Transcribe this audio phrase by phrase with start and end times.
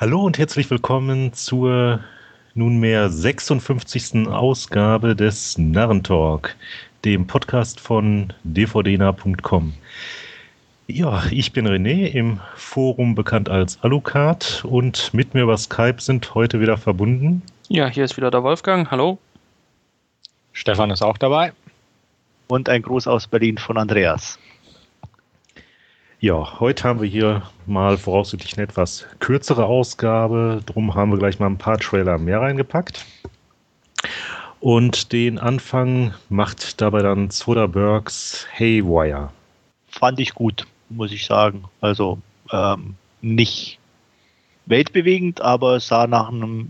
[0.00, 2.00] Hallo und herzlich willkommen zur
[2.54, 4.28] nunmehr 56.
[4.28, 6.56] Ausgabe des Narrentalk,
[7.04, 9.74] dem Podcast von dvdna.com.
[10.86, 16.34] Ja, ich bin René, im Forum bekannt als Alucard und mit mir über Skype sind
[16.34, 17.42] heute wieder verbunden.
[17.68, 18.90] Ja, hier ist wieder der Wolfgang.
[18.90, 19.18] Hallo.
[20.54, 21.52] Stefan ist auch dabei.
[22.46, 24.38] Und ein Gruß aus Berlin von Andreas.
[26.22, 30.60] Ja, heute haben wir hier mal voraussichtlich eine etwas kürzere Ausgabe.
[30.66, 33.06] Drum haben wir gleich mal ein paar Trailer mehr reingepackt.
[34.60, 39.30] Und den Anfang macht dabei dann Soderberghs Haywire.
[39.88, 41.64] Fand ich gut, muss ich sagen.
[41.80, 42.18] Also
[42.52, 43.78] ähm, nicht
[44.66, 46.68] weltbewegend, aber sah nach einem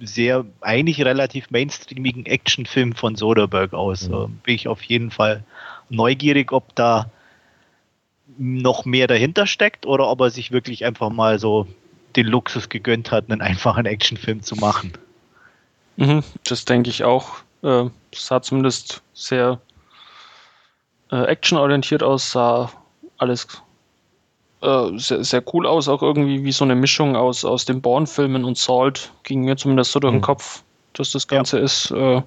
[0.00, 4.08] sehr, eigentlich relativ mainstreamigen Actionfilm von Soderbergh aus.
[4.08, 4.14] Mhm.
[4.14, 5.44] Ähm, bin ich auf jeden Fall
[5.90, 7.10] neugierig, ob da
[8.38, 11.66] noch mehr dahinter steckt oder ob er sich wirklich einfach mal so
[12.16, 14.92] den Luxus gegönnt hat, einen einfachen Actionfilm zu machen.
[15.96, 17.36] Mhm, das denke ich auch.
[17.62, 19.60] Äh, sah zumindest sehr
[21.10, 22.70] äh, actionorientiert aus, sah
[23.18, 23.46] alles
[24.62, 28.44] äh, sehr, sehr, cool aus, auch irgendwie wie so eine Mischung aus, aus den Bourne-Filmen
[28.44, 29.12] und Salt.
[29.22, 30.22] Ging mir zumindest so durch den mhm.
[30.22, 30.62] Kopf,
[30.94, 31.64] dass das Ganze ja.
[31.64, 31.90] ist.
[31.90, 32.22] Äh,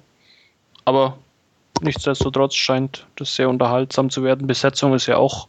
[0.84, 1.18] aber
[1.82, 4.46] nichtsdestotrotz scheint das sehr unterhaltsam zu werden.
[4.46, 5.48] Besetzung ist ja auch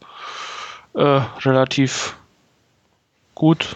[0.94, 2.17] äh, relativ
[3.36, 3.75] gut.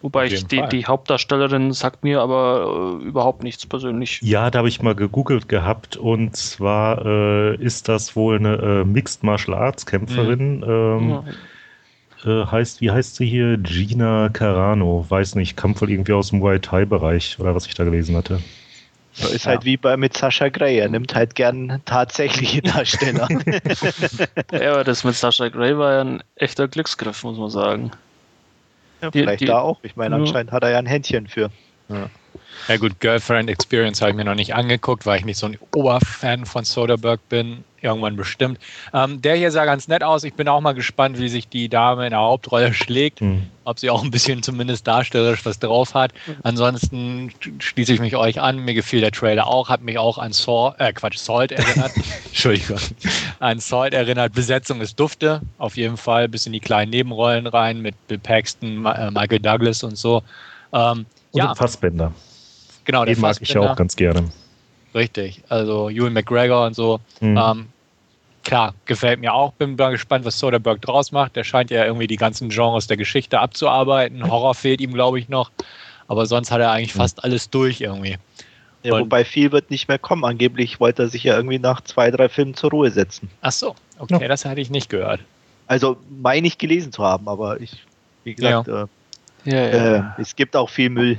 [0.00, 4.20] Wobei ich die, die, Hauptdarstellerin sagt mir aber äh, überhaupt nichts persönlich.
[4.22, 8.84] Ja, da habe ich mal gegoogelt gehabt und zwar äh, ist das wohl eine äh,
[8.84, 10.58] Mixed Martial Arts Kämpferin.
[10.58, 10.64] Mhm.
[10.64, 11.24] Ähm, ja.
[12.24, 13.56] Äh, heißt, wie heißt sie hier?
[13.58, 15.04] Gina Carano.
[15.08, 18.16] Weiß nicht, kam wohl irgendwie aus dem Muay Thai Bereich oder was ich da gelesen
[18.16, 18.40] hatte.
[19.18, 19.52] So ist ja.
[19.52, 20.78] halt wie bei mit Sascha Gray.
[20.78, 23.28] Er nimmt halt gern tatsächliche Darsteller.
[24.52, 27.90] ja, aber das mit Sascha Gray war ja ein echter Glücksgriff, muss man sagen.
[29.02, 29.80] Ja, die, vielleicht die, da auch.
[29.82, 31.50] Ich meine, anscheinend hat er ja ein Händchen für.
[31.88, 32.10] Ja.
[32.68, 35.58] Ja gut, Girlfriend Experience habe ich mir noch nicht angeguckt, weil ich nicht so ein
[35.74, 38.58] Oberfan von Soderbergh bin irgendwann bestimmt.
[38.92, 40.24] Ähm, der hier sah ganz nett aus.
[40.24, 43.20] Ich bin auch mal gespannt, wie sich die Dame in der Hauptrolle schlägt.
[43.20, 43.44] Mhm.
[43.64, 46.12] Ob sie auch ein bisschen zumindest darstellerisch was drauf hat.
[46.42, 48.64] Ansonsten schließe ich mich euch an.
[48.64, 49.68] Mir gefiel der Trailer auch.
[49.68, 51.92] Hat mich auch an Saw, äh, Quatsch, Salt erinnert.
[52.26, 52.80] Entschuldigung.
[53.40, 54.32] An Salt erinnert.
[54.32, 55.42] Besetzung ist dufte.
[55.58, 56.28] Auf jeden Fall.
[56.28, 60.22] Bis in die kleinen Nebenrollen rein mit Bill Paxton, äh, Michael Douglas und so.
[60.72, 61.54] Ähm, und ja.
[61.54, 62.12] Fassbender.
[62.88, 64.30] Genau, den mag ich auch ganz gerne.
[64.94, 67.00] Richtig, also Ewan McGregor und so.
[67.20, 67.36] Mhm.
[67.36, 67.66] Ähm,
[68.44, 69.52] klar, gefällt mir auch.
[69.52, 71.36] Bin mal gespannt, was Soderbergh draus macht.
[71.36, 74.26] Der scheint ja irgendwie die ganzen Genres der Geschichte abzuarbeiten.
[74.26, 75.50] Horror fehlt ihm, glaube ich, noch.
[76.06, 77.00] Aber sonst hat er eigentlich mhm.
[77.00, 78.16] fast alles durch irgendwie.
[78.82, 80.24] Ja, wobei viel wird nicht mehr kommen.
[80.24, 83.28] Angeblich wollte er sich ja irgendwie nach zwei, drei Filmen zur Ruhe setzen.
[83.42, 84.28] Ach so, okay, ja.
[84.28, 85.20] das hatte ich nicht gehört.
[85.66, 87.84] Also meine ich gelesen zu haben, aber ich,
[88.24, 88.84] wie gesagt, ja.
[88.84, 88.86] Äh,
[89.44, 91.18] ja, äh, es gibt auch viel Müll.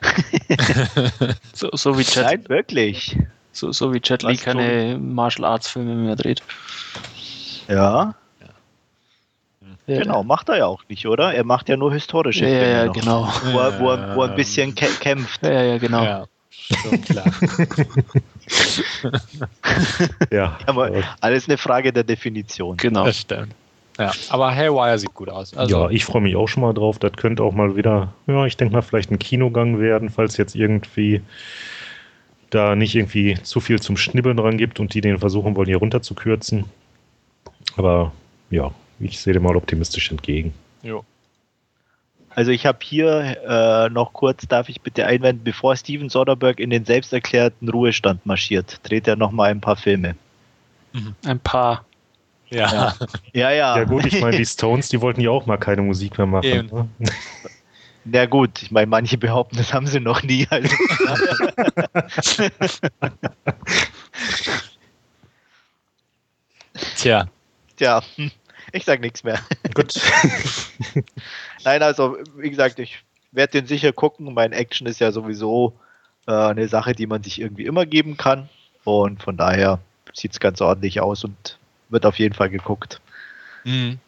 [1.52, 2.24] so, so, wie Jet.
[2.24, 3.16] Nein, wirklich.
[3.52, 6.42] So, so wie Jet Li keine Martial Arts Filme mehr dreht.
[7.66, 8.14] Ja.
[9.86, 9.98] ja.
[9.98, 11.34] Genau, macht er ja auch nicht, oder?
[11.34, 12.72] Er macht ja nur historische ja, Filme.
[12.72, 13.32] Ja, noch, genau.
[13.52, 15.42] Wo er, wo, er, wo er ein bisschen kämpft.
[15.42, 16.04] Ja, ja, genau.
[16.04, 16.26] Ja.
[16.50, 17.24] Schon klar.
[20.30, 20.58] ja.
[20.66, 22.76] Aber alles eine Frage der Definition.
[22.76, 23.06] Genau.
[23.06, 23.54] Das stimmt.
[23.98, 25.54] Ja, aber Haywire sieht gut aus.
[25.54, 26.98] Also ja, ich freue mich auch schon mal drauf.
[26.98, 30.54] Das könnte auch mal wieder, ja, ich denke mal, vielleicht ein Kinogang werden, falls jetzt
[30.54, 31.20] irgendwie
[32.50, 35.78] da nicht irgendwie zu viel zum Schnibbeln dran gibt und die den versuchen wollen, hier
[35.78, 36.64] runter zu kürzen.
[37.76, 38.12] Aber
[38.50, 38.70] ja,
[39.00, 40.54] ich sehe dem mal optimistisch entgegen.
[40.82, 41.04] Jo.
[42.30, 46.70] Also ich habe hier äh, noch kurz, darf ich bitte einwenden, bevor Steven Soderbergh in
[46.70, 50.14] den selbsterklärten Ruhestand marschiert, dreht er noch mal ein paar Filme.
[50.92, 51.16] Mhm.
[51.24, 51.84] Ein paar.
[52.50, 52.94] Ja.
[53.32, 53.78] ja, ja.
[53.78, 56.70] Ja, gut, ich meine, die Stones, die wollten ja auch mal keine Musik mehr machen.
[56.72, 56.88] Ne?
[58.04, 60.46] Na gut, ich meine, manche behaupten, das haben sie noch nie.
[60.50, 60.74] Also.
[66.96, 67.28] Tja.
[67.76, 68.02] Tja,
[68.72, 69.40] ich sag nichts mehr.
[69.74, 69.94] Gut.
[71.64, 74.32] Nein, also, wie gesagt, ich werde den sicher gucken.
[74.32, 75.74] Mein Action ist ja sowieso
[76.26, 78.48] äh, eine Sache, die man sich irgendwie immer geben kann.
[78.84, 79.80] Und von daher
[80.14, 81.58] sieht es ganz ordentlich aus und
[81.88, 83.00] wird auf jeden Fall geguckt.
[83.64, 83.98] Mhm.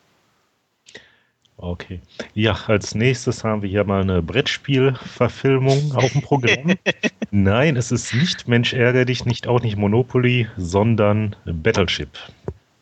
[1.56, 2.00] Okay.
[2.32, 6.74] Ja, als nächstes haben wir hier mal eine Brettspielverfilmung auf dem Programm.
[7.30, 12.08] Nein, es ist nicht Mensch ärger dich, nicht auch nicht Monopoly, sondern Battleship.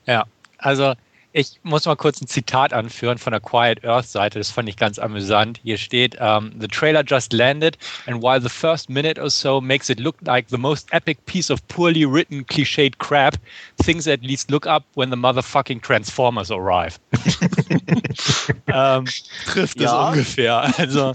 [0.06, 0.25] Ja,
[0.59, 0.95] also
[1.32, 4.76] Ich muss mal kurz ein Zitat anführen von der Quiet Earth Seite, das fand ich
[4.76, 5.60] ganz amüsant.
[5.62, 7.76] Hier steht, um, The trailer just landed
[8.06, 11.50] and while the first minute or so makes it look like the most epic piece
[11.50, 13.36] of poorly written, cliched crap,
[13.82, 16.98] things at least look up when the motherfucking Transformers arrive.
[18.67, 19.05] ähm,
[19.47, 20.73] trifft es ungefähr.
[20.79, 21.12] Also,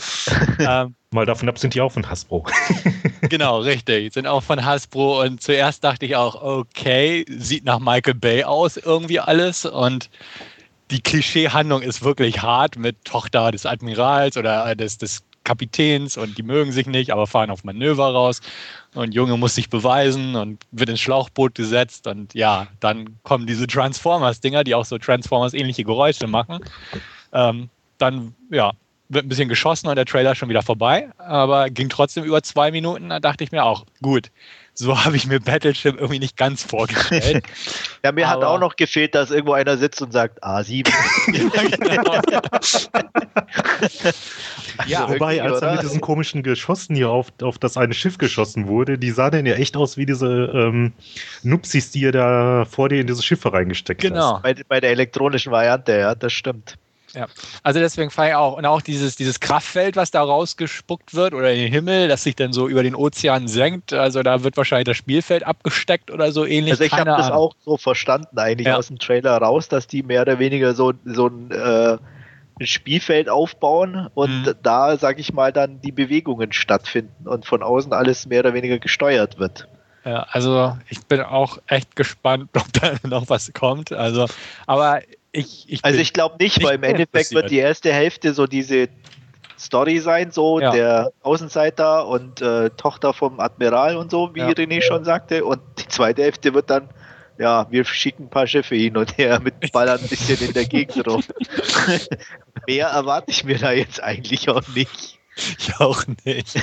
[0.60, 2.44] ähm, Mal davon ab, sind die auch von Hasbro.
[3.30, 4.14] genau, richtig.
[4.14, 5.22] Sind auch von Hasbro.
[5.22, 9.66] Und zuerst dachte ich auch, okay, sieht nach Michael Bay aus irgendwie alles.
[9.66, 10.10] Und
[10.90, 16.44] die Klischeehandlung ist wirklich hart mit Tochter des Admirals oder des, des Kapitäns und die
[16.44, 18.42] mögen sich nicht, aber fahren auf Manöver raus.
[18.94, 22.08] Und Junge muss sich beweisen und wird ins Schlauchboot gesetzt.
[22.08, 26.60] Und ja, dann kommen diese Transformers-Dinger, die auch so Transformers-ähnliche Geräusche machen.
[27.32, 28.74] Ähm, dann, ja,
[29.10, 32.72] wird ein bisschen geschossen und der Trailer schon wieder vorbei, aber ging trotzdem über zwei
[32.72, 33.10] Minuten.
[33.10, 34.32] Da dachte ich mir auch, gut,
[34.76, 37.46] so habe ich mir Battleship irgendwie nicht ganz vorgestellt.
[38.04, 40.90] ja, mir aber hat auch noch gefehlt, dass irgendwo einer sitzt und sagt A7.
[41.32, 42.22] ja, genau.
[44.88, 48.18] ja, also wobei, als er mit diesen komischen Geschossen hier auf, auf das eine Schiff
[48.18, 50.94] geschossen wurde, die sahen dann ja echt aus wie diese ähm,
[51.44, 54.36] Nupsis, die ihr da vor dir in diese Schiffe reingesteckt genau.
[54.36, 54.42] hast.
[54.44, 56.78] Bei, bei der elektronischen Variante, ja, das stimmt.
[57.14, 57.28] Ja,
[57.62, 58.58] also deswegen fahre ich auch.
[58.58, 62.36] Und auch dieses, dieses Kraftfeld, was da rausgespuckt wird oder in den Himmel, das sich
[62.36, 63.94] dann so über den Ozean senkt.
[63.94, 66.74] Also da wird wahrscheinlich das Spielfeld abgesteckt oder so ähnlich.
[66.74, 68.78] Also ich habe das auch so verstanden eigentlich ja.
[68.78, 71.98] aus dem Trailer raus, dass die mehr oder weniger so, so ein, äh,
[72.62, 74.54] Spielfeld aufbauen und mhm.
[74.62, 78.80] da, sag ich mal, dann die Bewegungen stattfinden und von außen alles mehr oder weniger
[78.80, 79.68] gesteuert wird.
[80.06, 83.92] Ja, also ich bin auch echt gespannt, ob da noch was kommt.
[83.92, 84.28] Also,
[84.68, 85.02] aber
[85.34, 88.88] ich, ich also ich glaube nicht, weil im Endeffekt wird die erste Hälfte so diese
[89.60, 90.72] Story sein, so ja.
[90.72, 94.50] der Außenseiter und äh, Tochter vom Admiral und so, wie ja.
[94.50, 95.44] René schon sagte.
[95.44, 96.90] Und die zweite Hälfte wird dann,
[97.40, 100.66] ja, wir schicken ein paar Schiffe hin und her mit Ballern ein bisschen in der
[100.66, 101.24] Gegend rum.
[102.68, 105.20] Mehr erwarte ich mir da jetzt eigentlich auch nicht.
[105.36, 106.56] Ich auch nicht.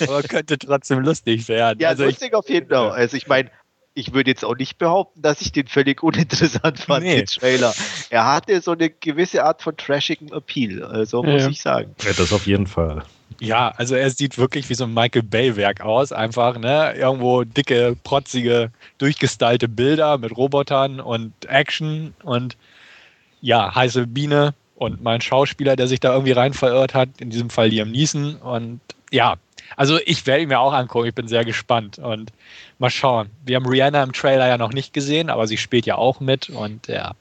[0.00, 1.78] Aber könnte trotzdem lustig werden.
[1.78, 2.90] Ja, also lustig ich, auf jeden Fall.
[2.90, 3.50] Also ich meine,
[3.94, 7.16] ich würde jetzt auch nicht behaupten, dass ich den völlig uninteressant fand, nee.
[7.16, 7.72] den Trailer.
[8.10, 11.48] Er hatte so eine gewisse Art von trashigem Appeal, also muss ja.
[11.48, 11.94] ich sagen.
[12.02, 13.04] Ja, das auf jeden Fall.
[13.40, 16.94] Ja, also er sieht wirklich wie so ein Michael Bay-Werk aus, einfach, ne?
[16.96, 22.56] Irgendwo dicke, protzige, durchgestylte Bilder mit Robotern und Action und
[23.40, 27.50] ja, heiße Biene und mein Schauspieler, der sich da irgendwie rein verirrt hat, in diesem
[27.50, 28.80] Fall Liam Neeson und
[29.10, 29.36] ja,
[29.76, 32.32] also ich werde ihn mir auch angucken, ich bin sehr gespannt und
[32.78, 33.30] mal schauen.
[33.44, 36.50] Wir haben Rihanna im Trailer ja noch nicht gesehen, aber sie spielt ja auch mit
[36.50, 37.12] und ja,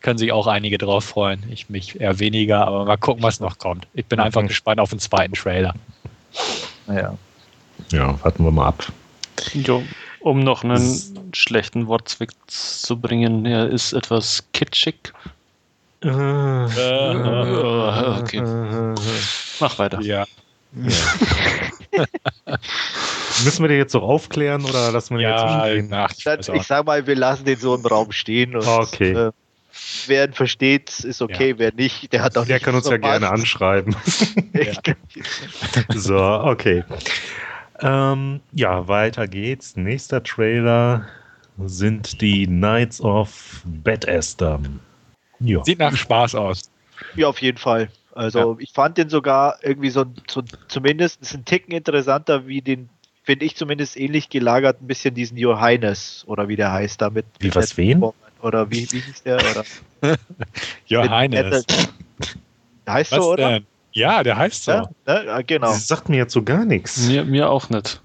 [0.00, 1.42] können sich auch einige drauf freuen.
[1.50, 3.86] Ich mich eher weniger, aber mal gucken, was noch kommt.
[3.94, 4.48] Ich bin einfach mhm.
[4.48, 5.74] gespannt auf den zweiten Trailer.
[6.86, 7.16] Ja.
[7.90, 8.86] Ja, warten wir mal ab.
[9.54, 9.82] Jo,
[10.20, 15.12] um noch einen S schlechten Wortzweck zu bringen, er ist etwas kitschig.
[16.02, 18.42] Äh, äh, okay.
[19.60, 20.00] Mach weiter.
[20.00, 20.26] Ja.
[20.74, 22.04] Ja.
[23.44, 26.86] Müssen wir den jetzt so aufklären oder lassen wir ja, jetzt nach, ich, ich sag
[26.86, 28.54] mal, wir lassen den so im Raum stehen.
[28.56, 29.12] Und, okay.
[29.12, 29.32] Äh,
[30.06, 31.50] wer ihn versteht, ist okay.
[31.50, 31.58] Ja.
[31.58, 33.94] Wer nicht, der hat auch Der kann uns ja gerne anschreiben.
[35.94, 36.84] so, okay.
[37.80, 39.76] Ähm, ja, weiter geht's.
[39.76, 41.06] Nächster Trailer
[41.64, 44.60] sind die Knights of Bad Esther.
[45.40, 45.62] Ja.
[45.64, 46.70] Sieht nach Spaß aus.
[47.14, 47.88] Ja, auf jeden Fall.
[48.18, 48.56] Also ja.
[48.58, 52.88] ich fand den sogar irgendwie so, so zumindest ein Ticken interessanter wie den
[53.22, 57.26] finde ich zumindest ähnlich gelagert, ein bisschen diesen Johannes oder wie der heißt damit.
[57.38, 58.02] Wie was wen?
[58.42, 59.36] Oder wie, wie hieß der?
[59.36, 59.64] Oder?
[60.86, 61.64] Johannes.
[62.84, 63.50] Der heißt was so, oder?
[63.50, 63.66] Denn?
[63.92, 64.72] Ja, der heißt so.
[64.72, 65.44] Ja, ne?
[65.46, 65.68] genau.
[65.68, 67.06] Das sagt mir jetzt so gar nichts.
[67.06, 68.00] Mir, mir auch nicht.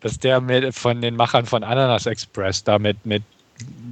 [0.00, 3.22] Das ist der mit, von den Machern von Ananas Express, da mit, mit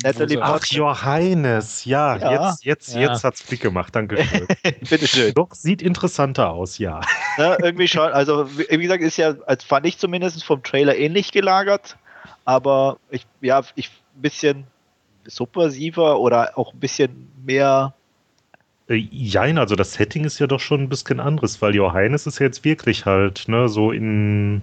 [0.02, 2.32] Natalie Ach, Johannes, ja, ja.
[2.32, 3.00] jetzt, jetzt, ja.
[3.00, 4.46] jetzt hat's Blick gemacht, danke schön.
[4.88, 5.34] Bitteschön.
[5.34, 7.00] Doch, sieht interessanter aus, ja.
[7.36, 7.58] ja.
[7.62, 11.96] Irgendwie schon, also wie gesagt, ist ja, als fand ich zumindest vom Trailer ähnlich gelagert,
[12.44, 14.64] aber ich, ja, ich ein bisschen
[15.24, 17.94] subversiver oder auch ein bisschen mehr.
[18.88, 22.38] Äh, jein, also das Setting ist ja doch schon ein bisschen anderes, weil Johannes ist
[22.38, 24.62] ja jetzt wirklich halt, ne, so in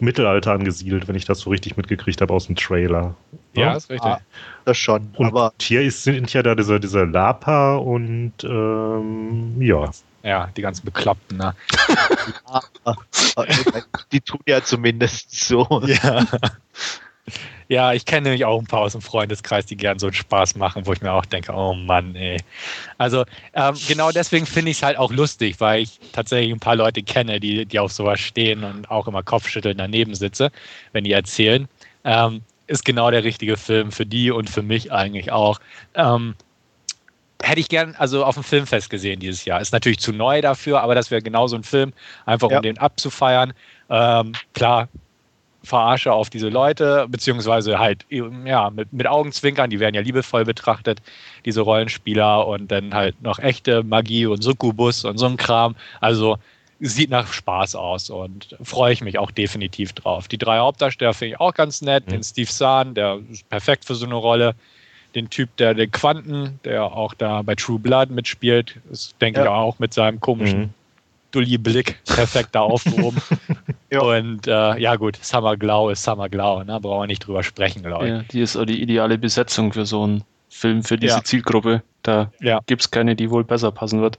[0.00, 3.14] Mittelalter angesiedelt, wenn ich das so richtig mitgekriegt habe aus dem Trailer.
[3.54, 4.10] Ja, ja ist richtig.
[4.10, 4.20] Ah,
[4.64, 5.12] das schon.
[5.16, 9.90] Und aber hier ist, sind ja da diese, diese Lapa und ähm, ja.
[10.22, 11.54] Ja, die ganzen Bekloppten, ne?
[14.12, 15.82] die tun ja zumindest so.
[15.84, 16.26] Ja.
[17.72, 20.56] Ja, ich kenne nämlich auch ein paar aus dem Freundeskreis, die gern so einen Spaß
[20.56, 22.36] machen, wo ich mir auch denke, oh Mann, ey.
[22.98, 23.24] Also
[23.54, 27.02] ähm, genau deswegen finde ich es halt auch lustig, weil ich tatsächlich ein paar Leute
[27.02, 30.50] kenne, die, die auf sowas stehen und auch immer Kopfschütteln daneben sitze,
[30.92, 31.66] wenn die erzählen.
[32.04, 35.58] Ähm, ist genau der richtige Film für die und für mich eigentlich auch.
[35.94, 36.34] Ähm,
[37.42, 39.62] hätte ich gern also auf dem Filmfest gesehen dieses Jahr.
[39.62, 41.94] Ist natürlich zu neu dafür, aber das wäre genau so ein Film,
[42.26, 42.58] einfach Ja.
[42.58, 43.54] um den abzufeiern.
[43.88, 44.88] Ähm, klar,
[45.64, 51.00] Verarsche auf diese Leute, beziehungsweise halt ja, mit, mit Augenzwinkern, die werden ja liebevoll betrachtet,
[51.44, 55.76] diese Rollenspieler und dann halt noch echte Magie und Succubus und so ein Kram.
[56.00, 56.38] Also
[56.80, 60.26] sieht nach Spaß aus und freue ich mich auch definitiv drauf.
[60.26, 62.06] Die drei Hauptdarsteller finde ich auch ganz nett.
[62.06, 62.10] Mhm.
[62.10, 64.54] Den Steve Zahn, der ist perfekt für so eine Rolle.
[65.14, 69.44] Den Typ, der den Quanten, der auch da bei True Blood mitspielt, ist, denke Ja.
[69.46, 70.70] ich, auch mit seinem komischen Mhm.
[71.30, 73.20] Dulli-Blick perfekt da aufgehoben.
[73.92, 74.00] Ja.
[74.00, 76.80] Und äh, ja gut, Summer Glau ist Summer Glau, ne?
[76.80, 78.10] brauchen wir nicht drüber sprechen, glaube ich.
[78.10, 81.24] Ja, die ist auch die ideale Besetzung für so einen Film, für diese Ja.
[81.24, 81.82] Zielgruppe.
[82.02, 82.60] Da Ja.
[82.66, 84.18] gibt es keine, die wohl besser passen wird.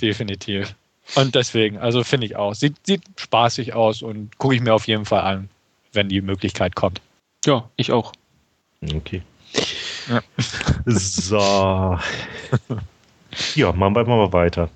[0.00, 0.74] Definitiv.
[1.14, 2.54] Und deswegen, also finde ich auch.
[2.54, 5.48] Sieht, sieht spaßig aus und gucke ich mir auf jeden Fall an,
[5.92, 7.00] wenn die Möglichkeit kommt.
[7.44, 8.12] Ja, ich auch.
[8.92, 9.22] Okay.
[10.08, 10.20] Ja.
[10.86, 11.98] So.
[13.54, 14.68] Ja, machen wir mal weiter.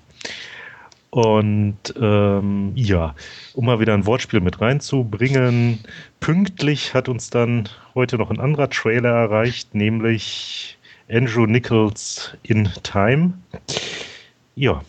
[1.11, 3.15] Und ähm, ja,
[3.53, 5.79] um mal wieder ein Wortspiel mit reinzubringen,
[6.21, 10.77] pünktlich hat uns dann heute noch ein anderer Trailer erreicht, nämlich
[11.09, 13.33] Andrew Nichols in Time.
[14.55, 14.81] Ja,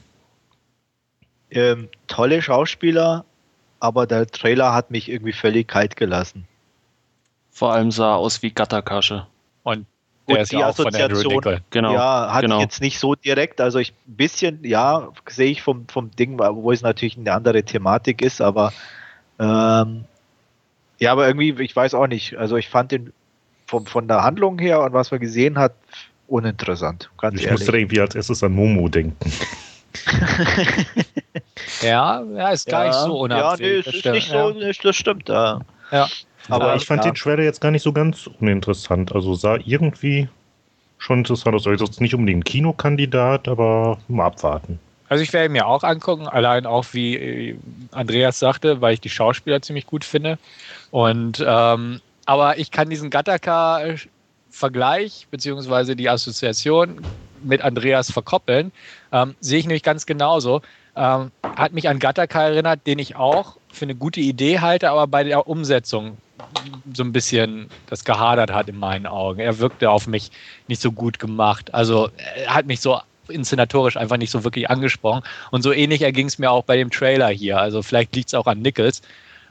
[1.50, 3.24] Ähm, tolle Schauspieler,
[3.80, 6.46] aber der Trailer hat mich irgendwie völlig kalt gelassen.
[7.50, 9.26] Vor allem sah er aus wie Gatterkasche.
[9.64, 9.86] Und
[10.26, 11.60] Gut, der ist die ja auch von Andrew Assoziation- Nichol.
[11.70, 11.94] Genau.
[11.94, 12.56] ja, hatte genau.
[12.56, 13.60] ich jetzt nicht so direkt.
[13.60, 17.62] Also ich ein bisschen, ja, sehe ich vom, vom Ding, wo es natürlich eine andere
[17.64, 18.72] Thematik ist, aber
[19.40, 20.04] ähm,
[20.98, 22.36] ja, aber irgendwie, ich weiß auch nicht.
[22.36, 23.12] Also ich fand den
[23.66, 25.72] vom, von der Handlung her und was man gesehen hat,
[26.28, 27.10] uninteressant.
[27.18, 27.60] Ganz ich ehrlich.
[27.60, 29.16] musste irgendwie als erstes an Momo denken.
[31.82, 33.60] Ja, ja, ist gar nicht so Ja, unabhängig.
[33.60, 35.28] nee, es das ist stimmt, nicht so, das stimmt.
[35.28, 35.60] Ja.
[35.90, 36.08] Ja.
[36.48, 37.10] Aber ich fand ja.
[37.10, 39.14] den Trailer jetzt gar nicht so ganz uninteressant.
[39.14, 40.28] Also sah irgendwie
[40.98, 41.66] schon interessant aus.
[41.66, 44.78] Also jetzt nicht unbedingt ein Kinokandidat, aber mal abwarten.
[45.08, 47.56] Also ich werde ihn mir auch angucken, allein auch wie äh,
[47.90, 50.38] Andreas sagte, weil ich die Schauspieler ziemlich gut finde.
[50.90, 57.00] Und ähm, aber ich kann diesen Gattaca-Vergleich beziehungsweise die Assoziation
[57.42, 58.72] mit Andreas verkoppeln.
[59.12, 60.62] Ähm, sehe ich nämlich ganz genauso.
[60.96, 65.06] Ähm, hat mich an Gattaca erinnert, den ich auch für eine gute Idee halte, aber
[65.06, 66.16] bei der Umsetzung
[66.94, 69.40] so ein bisschen das gehadert hat in meinen Augen.
[69.40, 70.30] Er wirkte auf mich
[70.68, 71.72] nicht so gut gemacht.
[71.74, 75.22] Also er hat mich so inszenatorisch einfach nicht so wirklich angesprochen.
[75.50, 77.58] Und so ähnlich erging es mir auch bei dem Trailer hier.
[77.58, 79.00] Also vielleicht liegt es auch an Nichols,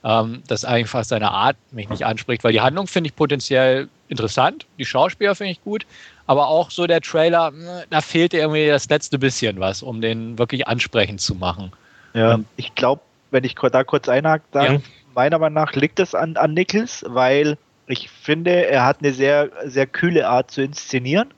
[0.03, 4.65] ähm, dass einfach seine Art mich nicht anspricht, weil die Handlung finde ich potenziell interessant,
[4.77, 5.85] die Schauspieler finde ich gut,
[6.25, 7.53] aber auch so der Trailer,
[7.89, 11.71] da fehlte irgendwie das letzte bisschen was, um den wirklich ansprechend zu machen.
[12.13, 14.79] Ja, Und- ich glaube, wenn ich da kurz einhaken darf, Ja.
[15.15, 19.49] Meiner Meinung nach liegt es an, an Nichols, weil ich finde, er hat eine sehr,
[19.65, 21.33] sehr kühle Art zu inszenieren,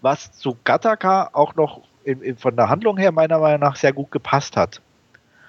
[0.00, 3.92] was zu Gattaca auch noch in, in, von der Handlung her meiner Meinung nach sehr
[3.92, 4.80] gut gepasst hat.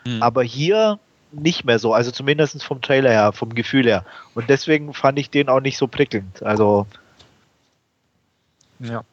[0.05, 0.21] Mhm.
[0.21, 0.99] Aber hier
[1.31, 4.03] nicht mehr so, also zumindest vom Trailer her, vom Gefühl her.
[4.35, 6.43] Und deswegen fand ich den auch nicht so prickelnd.
[6.43, 6.85] Also,
[8.79, 9.03] Ja.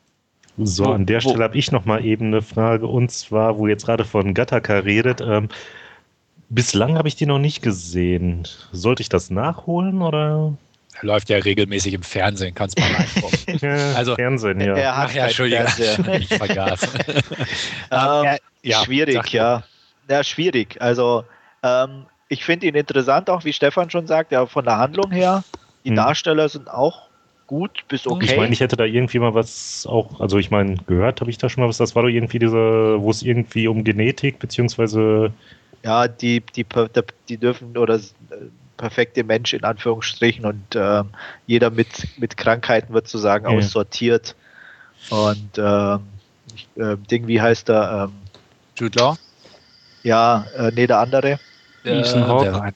[0.61, 3.75] So, an der Stelle habe ich noch mal eben eine Frage und zwar, wo ihr
[3.75, 5.21] jetzt gerade von Gattaca redet.
[5.21, 5.49] Ähm,
[6.49, 8.47] bislang habe ich die noch nicht gesehen.
[8.73, 10.55] Sollte ich das nachholen oder?
[11.01, 13.39] Er läuft ja regelmäßig im Fernsehen, kannst mal reingucken.
[13.61, 14.75] Ja, Also- Fernsehen, ja.
[14.75, 15.67] er hat Ach ja, Entschuldigung,
[16.19, 16.81] ich vergaß.
[17.91, 19.63] Ähm, ja, schwierig, ja.
[20.11, 20.77] Ja, schwierig.
[20.81, 21.25] Also,
[21.63, 25.45] ähm, ich finde ihn interessant, auch wie Stefan schon sagt, ja, von der Handlung her.
[25.85, 25.97] Die Hm.
[25.97, 27.09] Darsteller sind auch
[27.47, 28.27] gut bis okay.
[28.27, 31.39] Ich meine, ich hätte da irgendwie mal was auch, also ich meine, gehört habe ich
[31.39, 35.33] da schon mal was, das war doch irgendwie diese, wo es irgendwie um Genetik beziehungsweise
[35.85, 36.67] ja, die, die,
[37.29, 38.01] die dürfen oder äh,
[38.77, 41.13] perfekte Mensch in Anführungsstrichen und ähm,
[41.47, 43.51] jeder mit, mit Krankheiten wird sozusagen Ja.
[43.53, 44.37] aussortiert.
[45.09, 46.01] Und ähm,
[46.55, 48.09] ich, äh, Ding, wie heißt der?
[48.11, 48.25] Ähm,
[48.77, 49.17] Jude Law?
[50.03, 51.41] ja, äh, nee, der andere.
[51.85, 52.75] Ethan Äh, Hawke.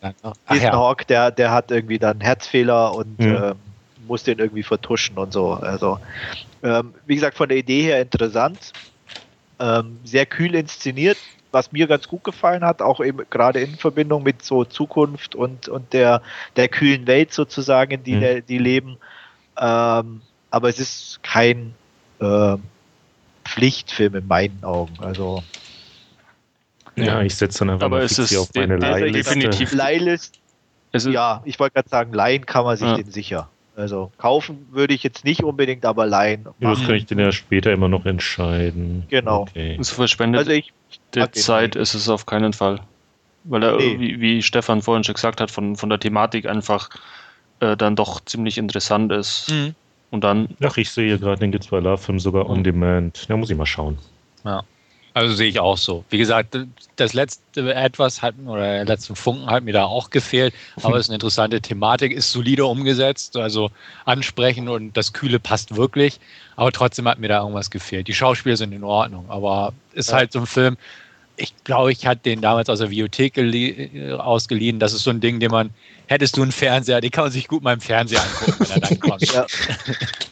[0.49, 0.73] Ethan ja.
[0.73, 3.35] Hawke, der, der hat irgendwie dann Herzfehler und Mhm.
[3.35, 3.57] ähm,
[3.97, 5.53] muss den irgendwie vertuschen und so.
[5.53, 5.99] Also,
[6.63, 8.75] ähm, wie gesagt, von der Idee her interessant.
[9.59, 11.19] Ähm, sehr kühl inszeniert,
[11.53, 15.69] was mir ganz gut gefallen hat, auch eben gerade in Verbindung mit so Zukunft und,
[15.69, 16.23] und der,
[16.57, 18.21] der kühlen Welt sozusagen, in die, Mhm.
[18.21, 18.97] der, die leben.
[19.59, 21.75] Ähm, aber es ist kein
[22.21, 22.63] ähm,
[23.45, 24.95] Pflichtfilm in meinen Augen.
[25.01, 25.43] Also
[26.97, 29.31] ja, ich setze dann einfach Aber mal es fix hier ist auf meine Leihliste.
[29.31, 30.33] definitiv- Leihlis
[30.93, 32.97] Es ist, Ja, ich wollte gerade sagen, leihen kann man sich Ja.
[32.97, 33.52] den sicher.
[33.75, 36.47] Also kaufen würde ich jetzt nicht unbedingt, aber leihen.
[36.61, 39.05] Ja, das kann ich dann ja später immer noch entscheiden.
[39.09, 39.43] Genau.
[39.43, 39.79] Okay.
[39.81, 40.73] es verschwendet Also ich
[41.15, 42.81] der den Zeit ist es auf keinen Fall.
[43.45, 43.99] Weil er, Nee.
[43.99, 46.91] wie, wie Stefan vorhin schon gesagt hat, von, von der Thematik einfach
[47.61, 49.51] äh, dann doch ziemlich interessant ist.
[49.51, 49.75] Mhm.
[50.11, 50.49] Und dann.
[50.63, 53.29] Ach, ich sehe gerade, den gibt es bei LoveFilm sogar on demand.
[53.29, 53.99] Da muss ich mal schauen.
[54.45, 54.63] Ja.
[55.15, 56.05] Also sehe ich auch so.
[56.09, 56.57] Wie gesagt,
[56.97, 61.07] das letzte etwas hat oder der letzte Funken hat mir da auch gefehlt, aber es
[61.07, 63.71] ist eine interessante Thematik, ist solide umgesetzt, also
[64.07, 66.19] ansprechend und das Kühle passt wirklich,
[66.57, 68.09] aber trotzdem hat mir da irgendwas gefehlt.
[68.09, 70.79] Die Schauspieler sind in Ordnung, aber ist halt so ein Film,
[71.37, 73.39] ich glaube, ich hatte den damals aus der Videothek
[74.19, 74.79] ausgeliehen.
[74.79, 75.71] Das ist so ein Ding, den man,
[76.07, 78.81] hättest du einen Fernseher, den kann man sich gut mal im Fernseher angucken, wenn er
[78.81, 79.23] dann kommt.
[79.33, 79.47] ja.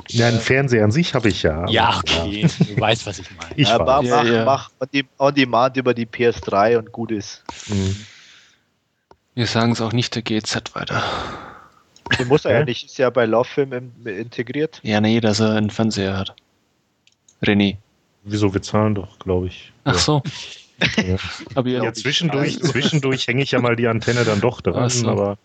[0.08, 1.66] ja, einen Fernseher an sich habe ich ja.
[1.68, 3.54] Ja, okay, du weißt, was ich meine.
[3.56, 4.44] Ich ja, mach, ja, ja.
[4.44, 4.70] mach
[5.18, 7.42] on demand über die PS3 und gut ist.
[7.68, 7.96] Mhm.
[9.34, 11.02] Wir sagen es auch nicht der GZ weiter.
[12.18, 14.80] Den muss er ja nicht, ist ja bei Lovefilm integriert.
[14.82, 16.34] Ja, nee, dass er einen Fernseher hat.
[17.42, 17.76] René.
[18.24, 19.72] Wieso, wir zahlen doch, glaube ich.
[19.84, 20.22] Ach so.
[20.96, 21.16] Ja,
[21.54, 25.08] aber ja zwischendurch, zwischendurch hänge ich ja mal die Antenne dann doch dran, so.
[25.08, 25.38] aber.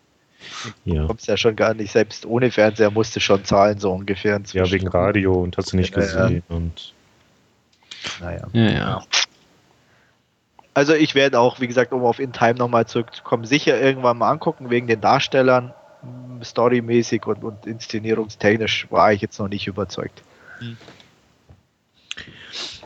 [0.83, 1.01] Ja.
[1.01, 4.39] Du kommst ja schon gar nicht, selbst ohne Fernseher musst du schon zahlen, so ungefähr.
[4.53, 6.43] Ja, wegen Radio und hast du nicht gesehen.
[6.47, 6.55] Ja.
[6.55, 6.93] Und
[8.21, 8.47] naja.
[8.53, 9.03] Ja, ja.
[10.73, 14.29] Also ich werde auch, wie gesagt, um auf In Time nochmal zurückzukommen, sicher irgendwann mal
[14.29, 15.73] angucken, wegen den Darstellern,
[16.43, 20.21] storymäßig und, und inszenierungstechnisch war ich jetzt noch nicht überzeugt.
[20.59, 20.77] Mhm.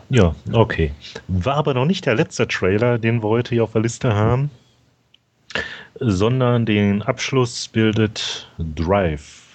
[0.09, 0.91] Ja, okay.
[1.27, 4.49] War aber noch nicht der letzte Trailer, den wir heute hier auf der Liste haben,
[5.99, 9.49] sondern den Abschluss bildet Drive.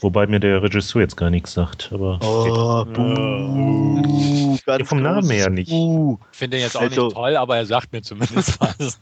[0.00, 2.18] Wobei mir der Regisseur jetzt gar nichts sagt, aber.
[2.22, 5.72] Oh, buh, ja, vom Namen her nicht.
[5.72, 9.00] Ich finde den jetzt auch also, nicht toll, aber er sagt mir zumindest was.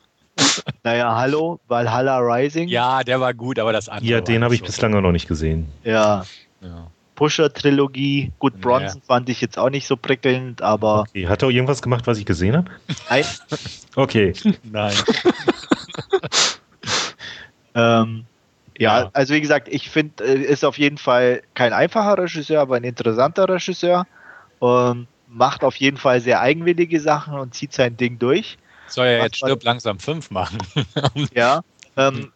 [0.84, 2.68] Naja, hallo, Valhalla Rising.
[2.68, 4.08] Ja, der war gut, aber das andere.
[4.08, 5.68] Ja, den habe ich so bislang noch nicht gesehen.
[5.82, 6.24] Ja.
[6.60, 6.91] ja.
[7.14, 8.32] Pusher-Trilogie.
[8.38, 9.06] Gut, Bronson ja.
[9.06, 11.00] fand ich jetzt auch nicht so prickelnd, aber.
[11.00, 11.28] Okay.
[11.28, 12.70] Hat er irgendwas gemacht, was ich gesehen habe?
[13.08, 13.24] Nein.
[13.96, 14.32] okay.
[14.62, 14.94] Nein.
[17.74, 18.24] ähm,
[18.78, 22.60] ja, ja, also wie gesagt, ich finde, äh, ist auf jeden Fall kein einfacher Regisseur,
[22.60, 24.06] aber ein interessanter Regisseur.
[24.60, 28.58] Ähm, macht auf jeden Fall sehr eigenwillige Sachen und zieht sein Ding durch.
[28.86, 30.58] Soll er jetzt stirb langsam fünf machen?
[31.34, 31.62] ja.
[31.96, 32.32] Ähm,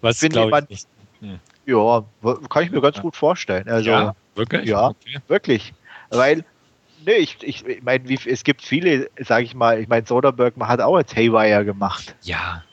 [0.00, 0.86] was glaube ich nicht.
[1.20, 1.38] Hm.
[1.70, 2.04] Ja,
[2.48, 3.68] kann ich mir ganz gut vorstellen.
[3.68, 4.68] Also, ja, wirklich?
[4.68, 5.18] Ja, okay.
[5.28, 5.72] wirklich.
[6.10, 6.44] Weil,
[7.04, 10.80] ne, ich, ich, ich meine, es gibt viele, sage ich mal, ich meine, Soderbergh hat
[10.80, 12.14] auch jetzt Haywire gemacht.
[12.22, 12.64] Ja.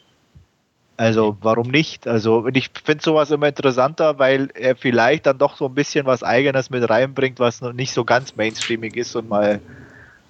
[0.99, 2.07] Also, warum nicht?
[2.07, 6.07] Also, und ich finde sowas immer interessanter, weil er vielleicht dann doch so ein bisschen
[6.07, 9.61] was Eigenes mit reinbringt, was noch nicht so ganz mainstreamig ist und mal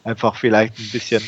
[0.03, 1.23] einfach vielleicht ein bisschen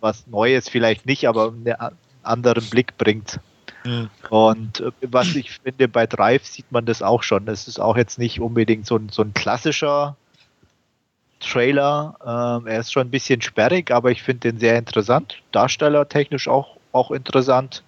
[0.00, 1.74] was Neues, vielleicht nicht, aber einen
[2.22, 3.40] anderen Blick bringt.
[3.86, 4.10] Mhm.
[4.30, 7.46] Und äh, was ich finde, bei Drive sieht man das auch schon.
[7.46, 10.16] Das ist auch jetzt nicht unbedingt so ein, so ein klassischer
[11.40, 12.16] Trailer.
[12.24, 15.36] Ähm, er ist schon ein bisschen sperrig, aber ich finde den sehr interessant.
[15.52, 17.82] Darstellertechnisch auch, auch interessant.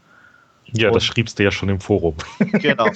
[0.72, 2.14] Ja, Und, das schriebst du ja schon im Forum.
[2.52, 2.86] Genau.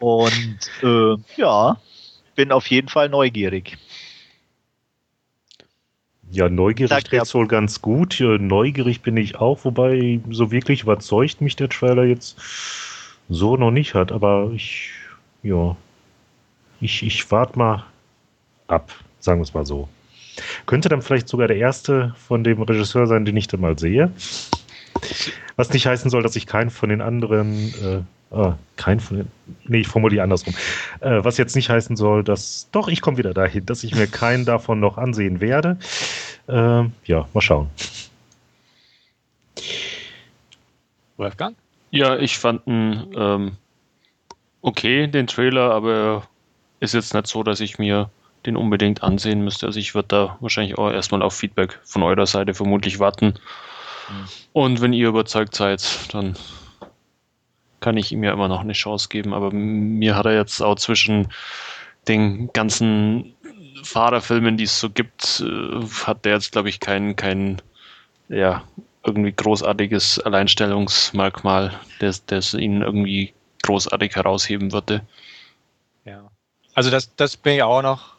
[0.00, 1.76] Und äh, ja,
[2.34, 3.78] bin auf jeden Fall neugierig.
[6.30, 8.18] Ja, neugierig trifft wohl ganz gut.
[8.20, 12.40] Neugierig bin ich auch, wobei so wirklich überzeugt mich der Trailer jetzt
[13.28, 14.10] so noch nicht hat.
[14.10, 14.90] Aber ich,
[15.42, 15.76] ja,
[16.80, 17.84] ich, ich warte mal
[18.66, 19.88] ab, sagen wir es mal so.
[20.66, 24.12] Könnte dann vielleicht sogar der erste von dem Regisseur sein, den ich dann mal sehe.
[25.56, 28.00] Was nicht heißen soll, dass ich keinen von den anderen äh,
[28.34, 29.28] Ah, kein von den.
[29.64, 30.54] Nee, ich formuliere andersrum.
[31.00, 32.68] Äh, was jetzt nicht heißen soll, dass.
[32.72, 35.78] Doch, ich komme wieder dahin, dass ich mir keinen davon noch ansehen werde.
[36.48, 37.70] Äh, ja, mal schauen.
[41.16, 41.56] Wolfgang?
[41.90, 43.52] Ja, ich fand ihn ähm,
[44.62, 46.26] okay, den Trailer, aber
[46.80, 48.10] ist jetzt nicht so, dass ich mir
[48.46, 49.66] den unbedingt ansehen müsste.
[49.66, 53.34] Also ich würde da wahrscheinlich auch erstmal auf Feedback von eurer Seite vermutlich warten.
[54.08, 54.28] Mhm.
[54.52, 56.34] Und wenn ihr überzeugt seid, dann
[57.84, 59.34] kann ich ihm ja immer noch eine Chance geben.
[59.34, 61.28] Aber mir hat er jetzt auch zwischen
[62.08, 63.34] den ganzen
[63.82, 67.60] Fahrerfilmen, die es so gibt, äh, hat der jetzt, glaube ich, kein, kein,
[68.30, 68.64] ja,
[69.04, 75.02] irgendwie großartiges Alleinstellungsmerkmal, das, das ihn irgendwie großartig herausheben würde.
[76.06, 76.30] Ja.
[76.72, 78.14] Also das, das bin ich auch noch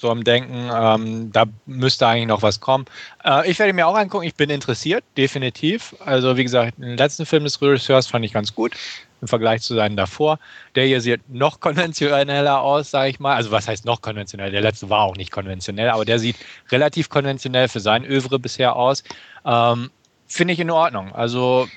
[0.00, 2.86] so am Denken, ähm, da müsste eigentlich noch was kommen.
[3.24, 5.94] Äh, ich werde mir auch angucken, ich bin interessiert, definitiv.
[6.04, 8.74] Also wie gesagt, den letzten Film des Regisseurs fand ich ganz gut
[9.20, 10.38] im Vergleich zu seinen davor.
[10.74, 13.34] Der hier sieht noch konventioneller aus, sage ich mal.
[13.36, 14.50] Also was heißt noch konventionell?
[14.50, 16.36] Der letzte war auch nicht konventionell, aber der sieht
[16.70, 19.04] relativ konventionell für sein Övre bisher aus.
[19.44, 19.90] Ähm,
[20.26, 21.12] Finde ich in Ordnung.
[21.12, 21.68] Also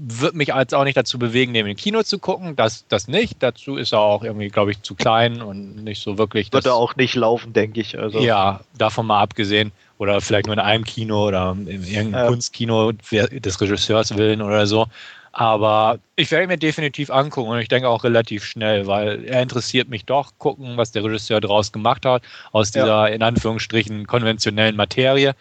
[0.00, 2.54] wird mich als auch nicht dazu bewegen, neben dem Kino zu gucken.
[2.54, 3.42] Das, das nicht.
[3.42, 6.52] Dazu ist er auch irgendwie, glaube ich, zu klein und nicht so wirklich.
[6.52, 7.98] Wird er auch nicht laufen, denke ich.
[7.98, 8.20] Also.
[8.20, 9.72] Ja, davon mal abgesehen.
[9.98, 12.26] Oder vielleicht nur in einem Kino oder in irgendeinem ja.
[12.28, 14.86] Kunstkino des Regisseurs willen oder so.
[15.32, 19.88] Aber ich werde mir definitiv angucken und ich denke auch relativ schnell, weil er interessiert
[19.88, 23.14] mich doch, gucken, was der Regisseur daraus gemacht hat, aus dieser ja.
[23.14, 25.34] in Anführungsstrichen konventionellen Materie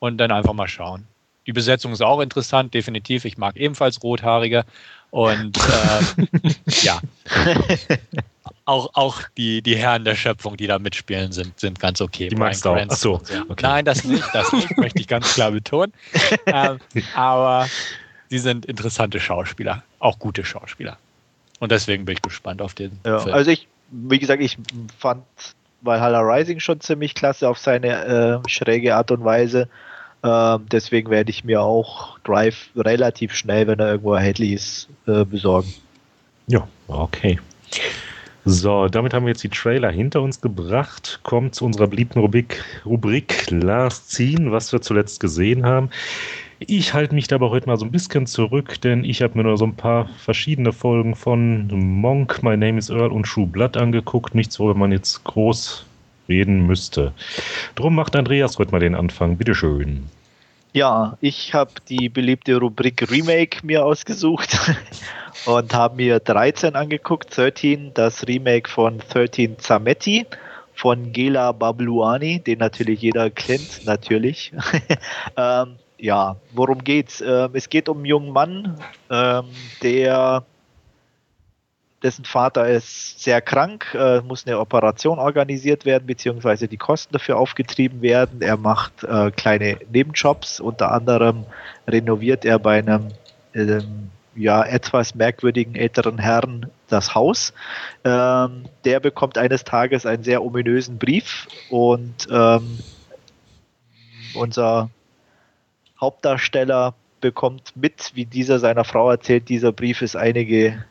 [0.00, 1.06] und dann einfach mal schauen.
[1.50, 3.24] Die Besetzung ist auch interessant, definitiv.
[3.24, 4.64] Ich mag ebenfalls Rothaarige
[5.10, 6.50] und äh,
[6.82, 7.00] ja.
[8.66, 12.28] Auch, auch die, die Herren der Schöpfung, die da mitspielen, sind, sind ganz okay.
[12.28, 12.78] Die magst du auch.
[12.88, 13.14] Ach so.
[13.48, 13.62] Okay.
[13.62, 15.92] Nein, das nicht, das nicht, möchte ich ganz klar betonen.
[16.46, 16.78] ähm,
[17.16, 17.66] aber
[18.28, 20.98] sie sind interessante Schauspieler, auch gute Schauspieler.
[21.58, 23.34] Und deswegen bin ich gespannt auf den ja, Film.
[23.34, 24.56] Also ich, wie gesagt, ich
[24.96, 25.24] fand
[25.80, 29.68] Valhalla Rising schon ziemlich klasse auf seine äh, schräge Art und Weise.
[30.22, 35.24] Äh, deswegen werde ich mir auch Drive relativ schnell, wenn er irgendwo erhältlich ist, äh,
[35.24, 35.72] besorgen.
[36.46, 37.38] Ja, okay.
[38.44, 41.20] So, damit haben wir jetzt die Trailer hinter uns gebracht.
[41.22, 45.90] Kommt zu unserer beliebten Rubrik, Rubrik Last Scene, was wir zuletzt gesehen haben.
[46.58, 49.56] Ich halte mich dabei heute mal so ein bisschen zurück, denn ich habe mir nur
[49.56, 54.34] so ein paar verschiedene Folgen von Monk, My Name is Earl und True Blood angeguckt.
[54.34, 55.86] Nichts, worüber man jetzt groß
[56.30, 57.12] reden müsste.
[57.74, 59.36] Drum macht Andreas mal den Anfang.
[59.36, 60.08] Bitteschön.
[60.72, 64.56] Ja, ich habe die beliebte Rubrik Remake mir ausgesucht
[65.44, 67.36] und habe mir 13 angeguckt.
[67.36, 70.26] 13, das Remake von 13 Zametti
[70.74, 74.52] von Gela Babluani, den natürlich jeder kennt, natürlich.
[75.36, 77.20] ähm, ja, worum geht's?
[77.20, 78.78] Ähm, es geht um einen jungen Mann,
[79.10, 79.44] ähm,
[79.82, 80.44] der
[82.02, 87.38] dessen Vater ist sehr krank, äh, muss eine Operation organisiert werden, beziehungsweise die Kosten dafür
[87.38, 88.40] aufgetrieben werden.
[88.40, 91.44] Er macht äh, kleine Nebenjobs, unter anderem
[91.86, 93.08] renoviert er bei einem
[93.54, 97.52] ähm, ja, etwas merkwürdigen älteren Herrn das Haus.
[98.04, 102.78] Ähm, der bekommt eines Tages einen sehr ominösen Brief und ähm,
[104.34, 104.90] unser
[106.00, 110.84] Hauptdarsteller bekommt mit, wie dieser seiner Frau erzählt, dieser Brief ist einige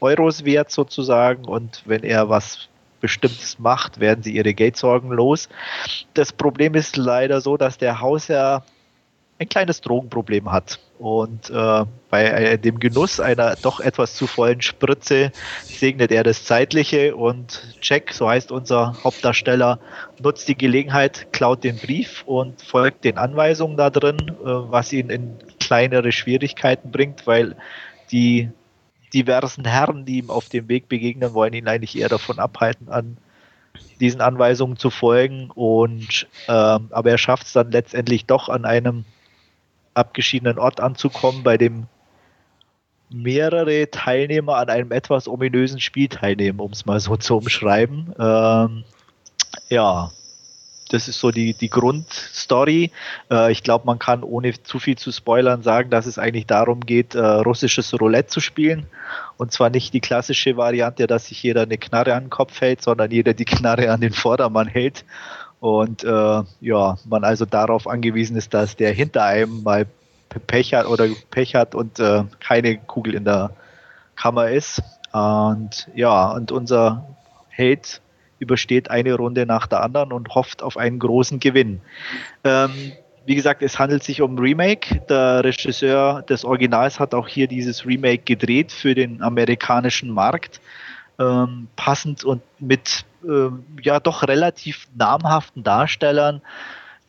[0.00, 2.68] Euros wert sozusagen und wenn er was
[3.00, 5.48] Bestimmtes macht, werden sie ihre Geldsorgen los.
[6.14, 8.64] Das Problem ist leider so, dass der Hausherr
[9.38, 10.80] ein kleines Drogenproblem hat.
[10.98, 15.30] Und äh, bei äh, dem Genuss einer doch etwas zu vollen Spritze
[15.62, 19.78] segnet er das Zeitliche und Jack, so heißt unser Hauptdarsteller,
[20.22, 25.10] nutzt die Gelegenheit, klaut den Brief und folgt den Anweisungen da drin, äh, was ihn
[25.10, 27.56] in kleinere Schwierigkeiten bringt, weil
[28.10, 28.48] die
[29.12, 33.16] diversen Herren, die ihm auf dem Weg begegnen, wollen ihn eigentlich eher davon abhalten, an
[34.00, 35.50] diesen Anweisungen zu folgen.
[35.54, 39.04] Und ähm, aber er schafft es dann letztendlich doch an einem
[39.94, 41.86] abgeschiedenen Ort anzukommen, bei dem
[43.08, 48.14] mehrere Teilnehmer an einem etwas ominösen Spiel teilnehmen, um es mal so zu umschreiben.
[48.18, 48.84] Ähm,
[49.68, 50.10] ja,
[50.88, 52.92] das ist so die, die Grundstory.
[53.30, 56.80] Äh, ich glaube, man kann ohne zu viel zu spoilern sagen, dass es eigentlich darum
[56.80, 58.86] geht, äh, russisches Roulette zu spielen.
[59.36, 62.82] Und zwar nicht die klassische Variante, dass sich jeder eine Knarre an den Kopf hält,
[62.82, 65.04] sondern jeder die Knarre an den Vordermann hält
[65.60, 69.86] und äh, ja, man also darauf angewiesen ist, dass der hinter einem mal
[70.46, 73.50] Pech hat oder Pech hat und äh, keine Kugel in der
[74.16, 74.82] Kammer ist.
[75.12, 77.16] Und ja, und unser
[77.48, 78.02] Held
[78.38, 81.80] übersteht eine Runde nach der anderen und hofft auf einen großen Gewinn.
[82.44, 82.92] Ähm,
[83.26, 85.00] wie gesagt, es handelt sich um Remake.
[85.08, 90.60] Der Regisseur des Originals hat auch hier dieses Remake gedreht für den amerikanischen Markt.
[91.18, 93.48] Ähm, passend und mit äh,
[93.82, 96.40] ja doch relativ namhaften Darstellern.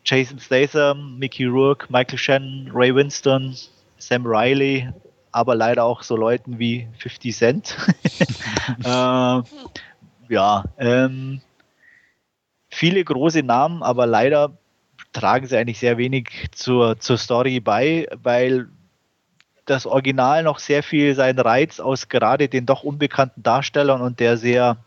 [0.04, 3.54] Jason Statham, Mickey Rourke, Michael Shannon, Ray Winston,
[3.98, 4.88] Sam Riley,
[5.32, 7.76] aber leider auch so Leuten wie 50 Cent.
[8.84, 9.42] äh,
[10.28, 11.40] ja, ähm,
[12.68, 14.52] viele große Namen, aber leider
[15.12, 18.68] tragen sie eigentlich sehr wenig zur, zur Story bei, weil
[19.64, 24.36] das Original noch sehr viel seinen Reiz aus gerade den doch unbekannten Darstellern und der
[24.36, 24.78] sehr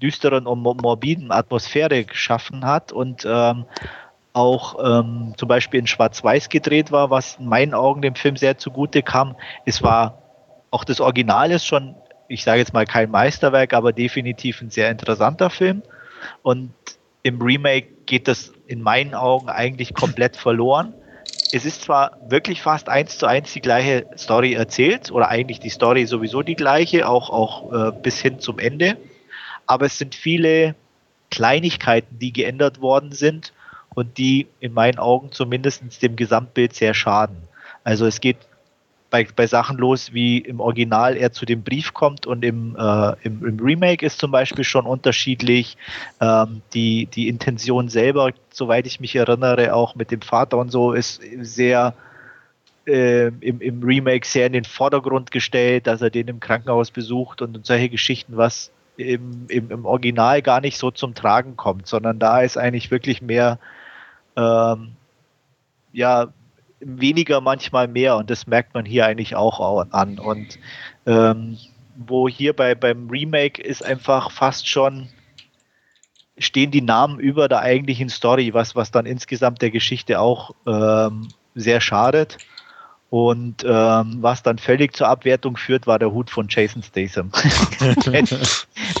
[0.00, 3.64] düsteren und morbiden Atmosphäre geschaffen hat und ähm,
[4.32, 8.58] auch ähm, zum Beispiel in Schwarz-Weiß gedreht war, was in meinen Augen dem Film sehr
[8.58, 9.36] zugute kam.
[9.64, 10.18] Es war
[10.70, 11.94] auch das Original ist schon,
[12.28, 15.82] ich sage jetzt mal kein Meisterwerk, aber definitiv ein sehr interessanter Film.
[16.42, 16.72] Und
[17.22, 20.94] im Remake geht das in meinen Augen eigentlich komplett verloren.
[21.52, 25.70] Es ist zwar wirklich fast eins zu eins die gleiche Story erzählt, oder eigentlich die
[25.70, 28.96] Story sowieso die gleiche, auch, auch äh, bis hin zum Ende
[29.66, 30.74] aber es sind viele
[31.30, 33.52] Kleinigkeiten, die geändert worden sind
[33.94, 37.36] und die in meinen Augen zumindest dem Gesamtbild sehr schaden.
[37.82, 38.38] Also es geht
[39.14, 43.12] bei, bei Sachen los, wie im Original er zu dem Brief kommt und im, äh,
[43.22, 45.76] im, im, Remake ist zum Beispiel schon unterschiedlich.
[46.20, 50.94] Ähm, die, die Intention selber, soweit ich mich erinnere, auch mit dem Vater und so,
[50.94, 51.94] ist sehr
[52.88, 57.40] äh, im, im Remake sehr in den Vordergrund gestellt, dass er den im Krankenhaus besucht
[57.40, 62.18] und solche Geschichten, was im, im, im Original gar nicht so zum Tragen kommt, sondern
[62.18, 63.60] da ist eigentlich wirklich mehr
[64.36, 64.96] ähm,
[65.92, 66.32] ja,
[66.84, 70.18] weniger manchmal mehr und das merkt man hier eigentlich auch an.
[70.18, 70.58] Und
[71.06, 71.58] ähm,
[71.96, 75.08] wo hier bei, beim Remake ist einfach fast schon
[76.38, 81.28] stehen die Namen über der eigentlichen Story, was, was dann insgesamt der Geschichte auch ähm,
[81.54, 82.38] sehr schadet.
[83.14, 87.30] Und ähm, was dann völlig zur Abwertung führt, war der Hut von Jason Statham.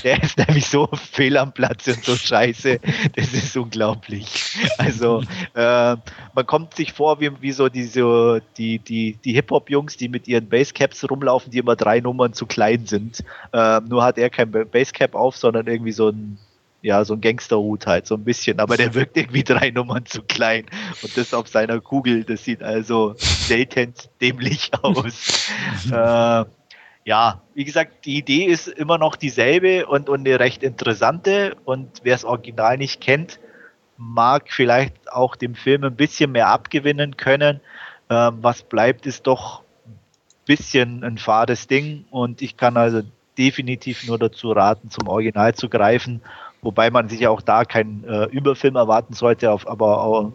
[0.04, 2.78] der, ist nämlich so fehl am Platz und so scheiße.
[3.16, 4.56] Das ist unglaublich.
[4.78, 5.24] Also
[5.54, 5.96] äh,
[6.32, 10.48] man kommt sich vor wie, wie so diese, die, die, die Hip-Hop-Jungs, die mit ihren
[10.48, 13.24] Basecaps rumlaufen, die immer drei Nummern zu klein sind.
[13.52, 16.38] Äh, nur hat er kein Basecap auf, sondern irgendwie so ein
[16.84, 20.22] ja, so ein Gangsterhut halt, so ein bisschen, aber der wirkt irgendwie drei Nummern zu
[20.22, 20.66] klein.
[21.02, 25.50] Und das auf seiner Kugel, das sieht also selten dämlich aus.
[25.90, 26.44] äh,
[27.06, 31.56] ja, wie gesagt, die Idee ist immer noch dieselbe und, und eine recht interessante.
[31.64, 33.40] Und wer das Original nicht kennt,
[33.96, 37.60] mag vielleicht auch dem Film ein bisschen mehr abgewinnen können.
[38.10, 39.98] Ähm, was bleibt, ist doch ein
[40.44, 42.04] bisschen ein fades Ding.
[42.10, 43.00] Und ich kann also
[43.38, 46.20] definitiv nur dazu raten, zum Original zu greifen
[46.64, 50.32] Wobei man sich ja auch da keinen äh, Überfilm erwarten sollte, auf, aber auch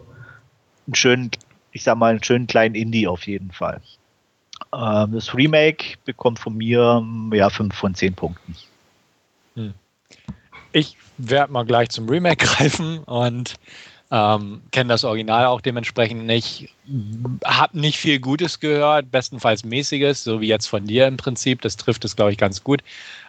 [0.86, 1.30] einen schönen,
[1.72, 3.80] ich sag mal, einen schönen kleinen Indie auf jeden Fall.
[4.72, 8.56] Ähm, das Remake bekommt von mir ja 5 von 10 Punkten.
[9.56, 9.74] Hm.
[10.72, 13.56] Ich werde mal gleich zum Remake greifen und
[14.12, 16.68] ähm, kenne das Original auch dementsprechend nicht.
[17.44, 21.62] Hab nicht viel Gutes gehört, bestenfalls mäßiges, so wie jetzt von dir im Prinzip.
[21.62, 22.82] Das trifft es, glaube ich, ganz gut.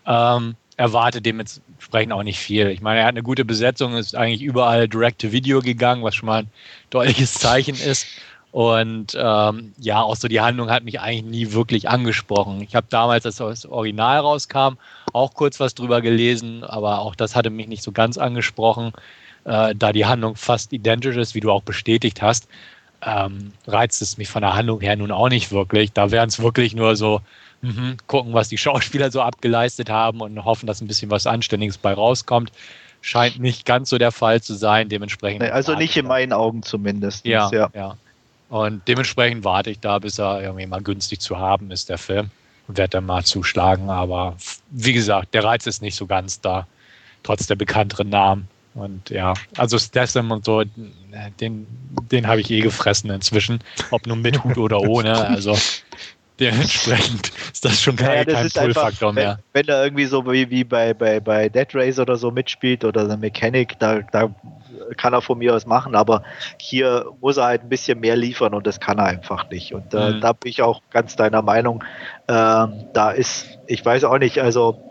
[0.05, 2.67] Ähm, erwarte dementsprechend auch nicht viel.
[2.70, 6.44] Ich meine, er hat eine gute Besetzung, ist eigentlich überall Direct-to-Video gegangen, was schon mal
[6.44, 6.52] ein
[6.89, 8.08] deutliches Zeichen ist.
[8.52, 12.62] Und ähm, ja, auch so die Handlung hat mich eigentlich nie wirklich angesprochen.
[12.62, 14.74] Ich habe damals, als das Original rauskam,
[15.13, 18.91] auch kurz was drüber gelesen, aber auch das hatte mich nicht so ganz angesprochen,
[19.46, 22.48] äh, da die Handlung fast identisch ist, wie du auch bestätigt hast.
[23.03, 25.91] Ähm, reizt es mich von der Handlung her nun auch nicht wirklich.
[25.91, 27.21] Da wären es wirklich nur so
[27.61, 27.97] Mhm.
[28.07, 31.93] Gucken, was die Schauspieler so abgeleistet haben und hoffen, dass ein bisschen was Anständiges bei
[31.93, 32.51] rauskommt.
[33.01, 34.89] Scheint nicht ganz so der Fall zu sein.
[34.89, 35.43] Dementsprechend.
[35.43, 37.25] Also nicht in meinen Augen zumindest.
[37.25, 37.97] Ja, ja, ja.
[38.49, 42.29] Und dementsprechend warte ich da, bis er irgendwie mal günstig zu haben ist, der Film.
[42.67, 43.89] Und werde dann mal zuschlagen.
[43.89, 44.35] Aber
[44.69, 46.67] wie gesagt, der Reiz ist nicht so ganz da,
[47.23, 48.47] trotz der bekannteren Namen.
[48.73, 50.63] Und ja, also Statham und so,
[51.39, 51.67] den,
[52.12, 53.60] den habe ich eh gefressen inzwischen,
[53.91, 55.12] ob nun mit Hut oder ohne.
[55.31, 55.57] Also
[56.41, 59.38] Dementsprechend ist das schon kein, ja, kein Pull-Faktor mehr.
[59.53, 62.84] Wenn, wenn er irgendwie so wie, wie bei, bei, bei Dead Race oder so mitspielt
[62.84, 64.34] oder eine Mechanik, da, da
[64.97, 66.23] kann er von mir aus machen, aber
[66.57, 69.75] hier muss er halt ein bisschen mehr liefern und das kann er einfach nicht.
[69.75, 70.21] Und äh, mhm.
[70.21, 71.84] da bin ich auch ganz deiner Meinung.
[72.27, 74.90] Ähm, da ist, ich weiß auch nicht, also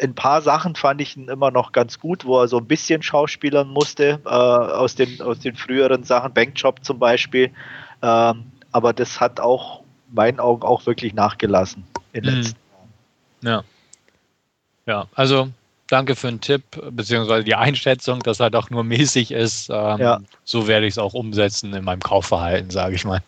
[0.00, 3.02] ein paar Sachen fand ich ihn immer noch ganz gut, wo er so ein bisschen
[3.02, 7.50] schauspielern musste, äh, aus, den, aus den früheren Sachen, Bankjob zum Beispiel.
[8.02, 12.40] Ähm, aber das hat auch meinen Augen auch wirklich nachgelassen in den mhm.
[12.40, 12.58] letzten
[13.42, 13.64] Jahren.
[13.64, 13.64] Ja.
[14.86, 15.50] Ja, also
[15.88, 19.68] danke für den Tipp, beziehungsweise die Einschätzung, dass er doch nur mäßig ist.
[19.68, 20.20] Ähm, ja.
[20.44, 23.22] So werde ich es auch umsetzen in meinem Kaufverhalten, sage ich mal.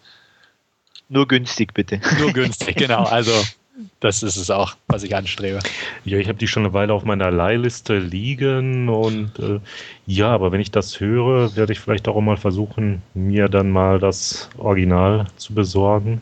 [1.09, 2.01] Nur günstig, bitte.
[2.19, 3.03] Nur günstig, genau.
[3.03, 3.33] Also
[4.01, 5.61] das ist es auch, was ich anstrebe.
[6.05, 9.61] Ja, ich habe die schon eine Weile auf meiner Leihliste liegen und äh,
[10.07, 13.99] ja, aber wenn ich das höre, werde ich vielleicht auch mal versuchen, mir dann mal
[13.99, 16.21] das Original zu besorgen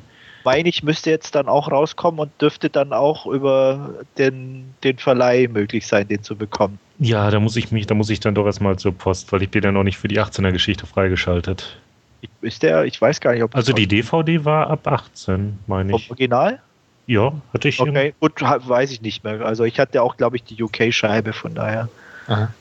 [0.49, 5.47] meine ich, müsste jetzt dann auch rauskommen und dürfte dann auch über den, den Verleih
[5.47, 6.79] möglich sein, den zu bekommen.
[6.99, 9.51] Ja, da muss ich mich, da muss ich dann doch erstmal zur Post, weil ich
[9.51, 11.79] bin ja noch nicht für die 18er Geschichte freigeschaltet.
[12.41, 13.55] Ist der, ich weiß gar nicht, ob.
[13.55, 16.11] Also die DVD war ab 18, meine ich.
[16.11, 16.61] Original?
[17.09, 17.81] Ja, hatte ich.
[17.81, 19.41] Okay, gut, weiß ich nicht mehr.
[19.41, 21.89] Also ich hatte auch, glaube ich, die UK-Scheibe, von daher.
[22.27, 22.53] Aha.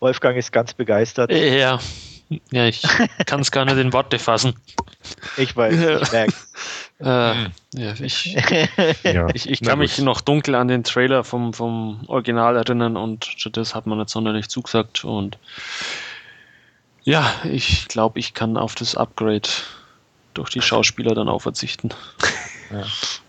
[0.00, 1.30] Wolfgang ist ganz begeistert.
[1.30, 1.78] Ja,
[2.50, 2.82] ja, ich
[3.26, 4.54] kann es gar nicht in Worte fassen.
[5.36, 6.32] Ich weiß, ich merke.
[7.02, 8.36] Äh, ja, ich,
[9.04, 9.28] ja.
[9.32, 13.74] ich, ich kann mich noch dunkel an den Trailer vom, vom Original erinnern und das
[13.74, 15.02] hat man nicht sonderlich zugesagt.
[15.06, 15.38] Und
[17.02, 19.48] ja, ich glaube, ich kann auf das Upgrade
[20.34, 21.88] durch die Schauspieler dann auch verzichten.
[22.70, 22.84] Ja.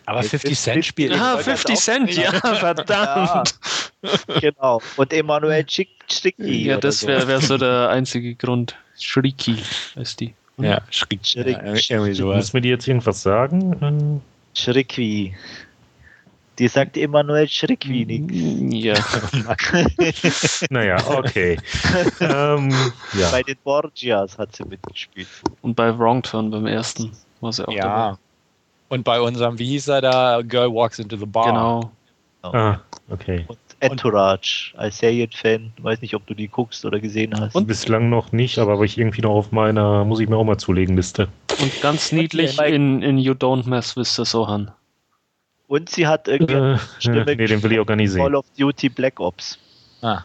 [0.05, 1.13] Aber 50 Cent spielt.
[1.13, 3.55] Ja, 50 Cent, ja, verdammt.
[4.01, 4.81] Ja, genau.
[4.97, 6.65] Und Emanuel Schicki.
[6.65, 8.75] Ja, das wäre wär so der einzige Grund.
[8.99, 9.57] Shriki
[9.95, 10.33] heißt die.
[10.57, 12.53] Ja, ja, irgendwie Muss sowas.
[12.53, 14.21] mir die jetzt irgendwas sagen?
[14.53, 15.35] Schrickwi.
[16.59, 18.75] Die sagt Emanuel Schrickwi nichts.
[18.75, 18.93] Ja,
[20.69, 21.57] naja, okay.
[22.19, 22.71] ähm,
[23.17, 23.31] ja.
[23.31, 25.27] Bei den Borgias hat sie mitgespielt.
[25.61, 28.17] und bei Wrong Turn beim ersten war sie auch Ja.
[28.91, 30.41] Und bei unserem, wie hieß er da?
[30.41, 31.45] Girl Walks into the Bar.
[31.45, 31.87] dabei.
[32.41, 32.57] Genau.
[32.59, 33.45] Ah, okay.
[33.47, 35.71] Und Entourage als Serienfan.
[35.81, 37.55] Weiß nicht, ob du die guckst oder gesehen hast.
[37.55, 40.43] Und bislang noch nicht, aber habe ich irgendwie noch auf meiner, muss ich mir auch
[40.43, 41.29] mal zulegen, Liste.
[41.61, 44.71] Und ganz niedlich in, in You Don't Mess with the Sohan.
[45.67, 48.35] Und sie hat irgendwie Äh, Stimme nee, den will ich auch gar nicht Call sehen.
[48.35, 49.57] of Duty Black Ops.
[50.01, 50.23] Ah.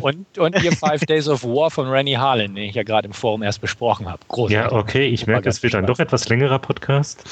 [0.00, 3.12] Und, und hier Five Days of War von Rennie Harlan, den ich ja gerade im
[3.12, 4.20] Forum erst besprochen habe.
[4.28, 4.56] Großartig.
[4.56, 7.22] Ja, okay, ich merke, es wird ein doch etwas längerer Podcast.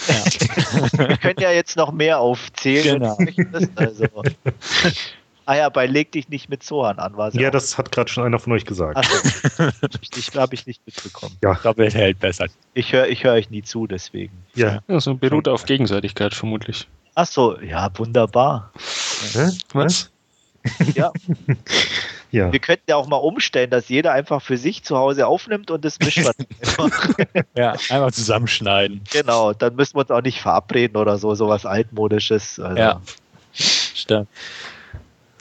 [0.98, 3.16] Wir können ja jetzt noch mehr aufzählen, Genau.
[3.76, 4.04] Also.
[5.46, 7.52] ah ja, bei Leg dich nicht mit Sohan an, war Ja, auch.
[7.52, 8.96] das hat gerade schon einer von euch gesagt.
[8.96, 9.68] Achso,
[10.16, 11.36] ich habe ich nicht mitbekommen.
[11.40, 12.46] Doppelt hält besser.
[12.74, 14.32] Ich höre ich hör euch nie zu, deswegen.
[14.54, 14.80] Ja.
[14.88, 16.88] Also beruht auf Gegenseitigkeit vermutlich.
[17.14, 18.72] Achso, ja, wunderbar.
[19.32, 19.48] Hä?
[19.72, 20.10] Was?
[20.94, 21.10] Ja,
[22.32, 22.52] Ja.
[22.52, 25.84] wir könnten ja auch mal umstellen, dass jeder einfach für sich zu Hause aufnimmt und
[25.84, 27.08] das mischen wir einfach.
[27.56, 29.02] Ja, einmal zusammenschneiden.
[29.10, 32.60] Genau, dann müssen wir uns auch nicht verabreden oder so, sowas altmodisches.
[32.60, 33.00] Also, Ja.
[33.52, 34.28] Stimmt.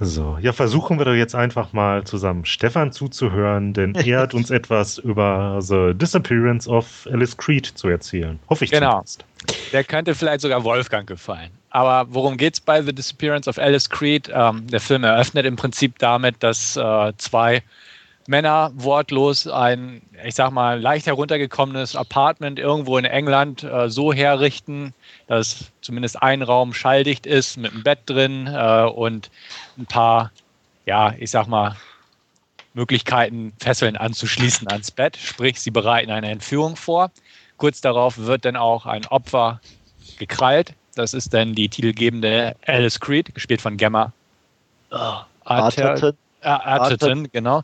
[0.02, 4.50] So, ja, versuchen wir doch jetzt einfach mal zusammen Stefan zuzuhören, denn er hat uns
[4.50, 8.40] etwas über The Disappearance of Alice Creed zu erzählen.
[8.50, 8.92] Hoffe ich Genau.
[8.92, 9.26] zumindest.
[9.74, 11.52] Der könnte vielleicht sogar Wolfgang gefallen.
[11.70, 14.30] Aber worum geht's bei The Disappearance of Alice Creed?
[14.34, 17.62] Ähm, der Film eröffnet im Prinzip damit, dass äh, zwei
[18.30, 24.94] Männer wortlos ein, ich sag mal, leicht heruntergekommenes Apartment irgendwo in England äh, so herrichten,
[25.26, 29.32] dass zumindest ein Raum schalldicht ist, mit einem Bett drin äh, und
[29.80, 30.32] ein paar,
[30.86, 31.76] ja, ich sag mal,
[32.76, 35.18] Möglichkeiten, Fesseln anzuschließen ans Bett.
[35.18, 37.10] Sprich, sie bereiten eine Entführung vor.
[37.58, 39.60] Kurz darauf wird dann auch ein Opfer
[40.20, 40.76] gekrallt.
[40.94, 44.14] Das ist dann die titelgebende Alice Creed, gespielt von Gemma
[45.46, 47.64] Arter- Arterton, äh, Atherton, genau.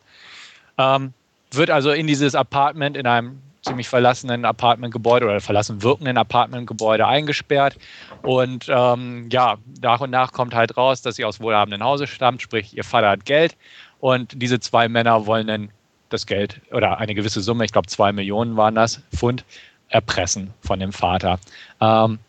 [0.77, 1.13] Ähm,
[1.51, 7.77] wird also in dieses Apartment, in einem ziemlich verlassenen Apartmentgebäude oder verlassen wirkenden Apartmentgebäude eingesperrt.
[8.21, 12.41] Und ähm, ja, nach und nach kommt halt raus, dass sie aus wohlhabenden Hause stammt,
[12.41, 13.57] sprich, ihr Vater hat Geld.
[13.99, 15.69] Und diese zwei Männer wollen dann
[16.09, 19.43] das Geld oder eine gewisse Summe, ich glaube zwei Millionen waren das, Pfund,
[19.89, 21.39] erpressen von dem Vater.
[21.81, 22.19] Ähm,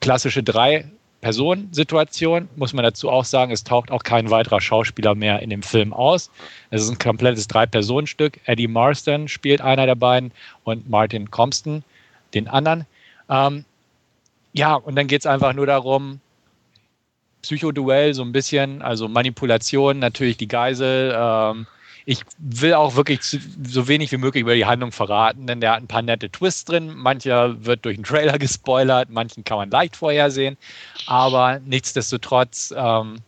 [0.00, 0.86] klassische drei
[1.20, 5.62] Personensituation, muss man dazu auch sagen, es taucht auch kein weiterer Schauspieler mehr in dem
[5.62, 6.30] Film aus.
[6.70, 8.40] Es ist ein komplettes Drei-Personen-Stück.
[8.44, 10.32] Eddie Marsden spielt einer der beiden
[10.64, 11.82] und Martin Compston
[12.34, 12.86] den anderen.
[13.28, 13.64] Ähm,
[14.52, 16.20] ja, und dann geht es einfach nur darum,
[17.42, 21.14] Psychoduell so ein bisschen, also Manipulation, natürlich die Geisel.
[21.16, 21.66] Ähm,
[22.08, 25.72] ich will auch wirklich zu, so wenig wie möglich über die Handlung verraten, denn der
[25.72, 26.94] hat ein paar nette Twists drin.
[26.94, 30.56] Mancher wird durch den Trailer gespoilert, manchen kann man leicht vorhersehen.
[31.08, 33.18] Aber nichtsdestotrotz ähm,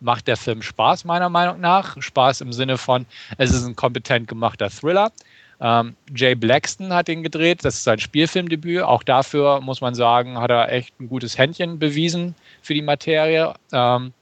[0.00, 2.00] macht der Film Spaß, meiner Meinung nach.
[2.00, 3.06] Spaß im Sinne von,
[3.38, 5.12] es ist ein kompetent gemachter Thriller.
[5.58, 8.82] Ähm, Jay Blackston hat ihn gedreht, das ist sein Spielfilmdebüt.
[8.82, 13.54] Auch dafür muss man sagen, hat er echt ein gutes Händchen bewiesen für die Materie.
[13.72, 14.12] Ähm,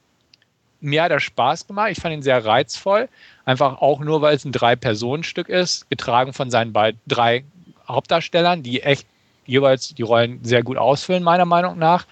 [0.85, 3.09] mir hat er Spaß gemacht, ich fand ihn sehr reizvoll.
[3.43, 6.73] Einfach auch nur, weil es ein Drei-Personen-Stück ist, getragen von seinen
[7.07, 7.43] drei
[7.87, 9.07] Hauptdarstellern, die echt
[9.45, 12.05] jeweils die Rollen sehr gut ausfüllen, meiner Meinung nach.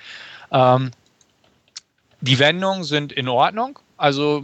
[0.52, 0.92] Ähm,
[2.22, 3.80] die Wendungen sind in Ordnung.
[3.98, 4.44] Also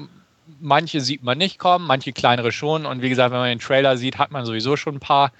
[0.60, 2.86] manche sieht man nicht kommen, manche kleinere schon.
[2.86, 5.32] Und wie gesagt, wenn man den Trailer sieht, hat man sowieso schon ein paar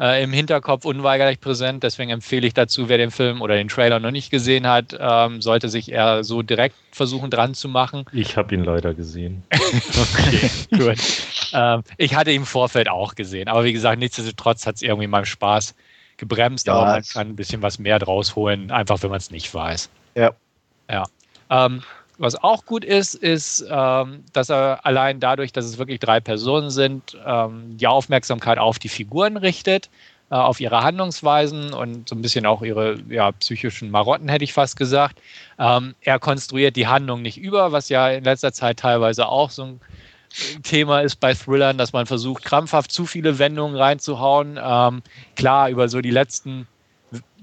[0.00, 1.82] äh, im Hinterkopf unweigerlich präsent.
[1.82, 5.40] Deswegen empfehle ich dazu, wer den Film oder den Trailer noch nicht gesehen hat, ähm,
[5.42, 8.04] sollte sich eher so direkt versuchen dran zu machen.
[8.12, 9.42] Ich habe ihn leider gesehen.
[9.98, 10.98] Okay, gut.
[11.52, 15.06] Ähm, ich hatte ihn im Vorfeld auch gesehen, aber wie gesagt, nichtsdestotrotz hat es irgendwie
[15.06, 15.74] meinem Spaß
[16.16, 19.30] gebremst, Ja, aber man kann ein bisschen was mehr draus holen, einfach wenn man es
[19.30, 19.90] nicht weiß.
[20.14, 20.32] Ja.
[20.90, 21.04] Ja.
[21.50, 21.82] Ähm,
[22.18, 26.70] was auch gut ist, ist, ähm, dass er allein dadurch, dass es wirklich drei Personen
[26.70, 29.88] sind, ähm, die Aufmerksamkeit auf die Figuren richtet,
[30.30, 34.52] äh, auf ihre Handlungsweisen und so ein bisschen auch ihre ja, psychischen Marotten, hätte ich
[34.52, 35.20] fast gesagt.
[35.58, 39.62] Ähm, er konstruiert die Handlung nicht über, was ja in letzter Zeit teilweise auch so
[39.62, 39.80] ein
[40.62, 44.58] Thema ist bei Thrillern, dass man versucht, krampfhaft zu viele Wendungen reinzuhauen.
[44.62, 45.02] Ähm,
[45.36, 46.66] klar, über so die letzten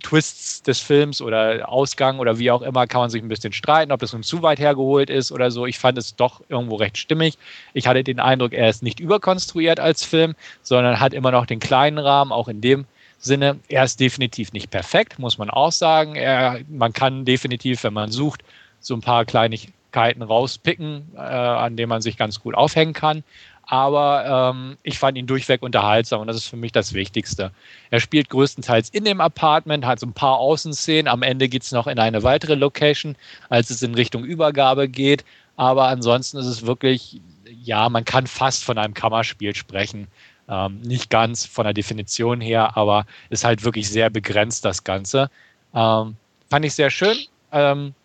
[0.03, 3.91] Twists des Films oder Ausgang oder wie auch immer kann man sich ein bisschen streiten,
[3.91, 5.65] ob das nun zu weit hergeholt ist oder so.
[5.65, 7.37] Ich fand es doch irgendwo recht stimmig.
[7.73, 11.59] Ich hatte den Eindruck, er ist nicht überkonstruiert als Film, sondern hat immer noch den
[11.59, 12.85] kleinen Rahmen, auch in dem
[13.17, 13.59] Sinne.
[13.67, 16.15] Er ist definitiv nicht perfekt, muss man auch sagen.
[16.15, 18.43] Er, man kann definitiv, wenn man sucht,
[18.79, 23.23] so ein paar Kleinigkeiten rauspicken, äh, an denen man sich ganz gut aufhängen kann.
[23.67, 27.51] Aber ähm, ich fand ihn durchweg unterhaltsam und das ist für mich das Wichtigste.
[27.89, 31.07] Er spielt größtenteils in dem Apartment, hat so ein paar Außenszenen.
[31.07, 33.15] Am Ende geht es noch in eine weitere Location,
[33.49, 35.25] als es in Richtung Übergabe geht.
[35.55, 37.21] Aber ansonsten ist es wirklich,
[37.63, 40.07] ja, man kann fast von einem Kammerspiel sprechen.
[40.47, 45.31] Ähm, nicht ganz von der Definition her, aber ist halt wirklich sehr begrenzt, das Ganze.
[45.73, 46.15] Ähm,
[46.49, 47.17] fand ich sehr schön.
[47.51, 47.95] Ähm,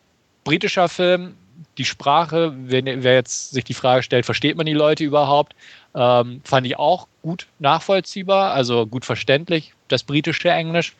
[0.45, 1.35] britischer Film,
[1.79, 5.55] die Sprache, wenn, wer jetzt sich die Frage stellt, versteht man die Leute überhaupt,
[5.95, 10.95] ähm, fand ich auch gut nachvollziehbar, also gut verständlich, das britische Englisch,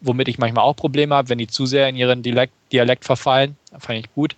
[0.00, 3.56] womit ich manchmal auch Probleme habe, wenn die zu sehr in ihren Dialekt, Dialekt verfallen.
[3.78, 4.36] Fand ich gut.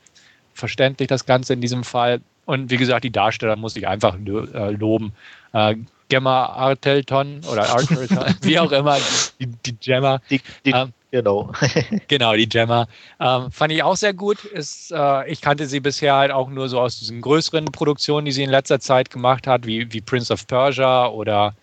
[0.55, 2.21] Verständlich das Ganze in diesem Fall.
[2.47, 5.13] Und wie gesagt, die Darsteller muss ich einfach äh, loben.
[5.53, 5.77] Äh,
[6.09, 8.97] Gemma Artelton oder Artelton, wie auch immer,
[9.39, 10.21] die, die Gemma.
[10.31, 11.51] Die, die, ähm, Genau.
[12.09, 12.87] genau, die Gemma.
[13.19, 14.45] Ähm, fand ich auch sehr gut.
[14.45, 18.33] Ist, äh, ich kannte sie bisher halt auch nur so aus diesen größeren Produktionen, die
[18.33, 21.55] sie in letzter Zeit gemacht hat, wie, wie Prince of Persia oder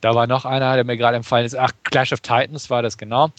[0.00, 1.56] da war noch einer, der mir gerade empfallen ist.
[1.56, 3.30] Ach, Clash of Titans war das genau.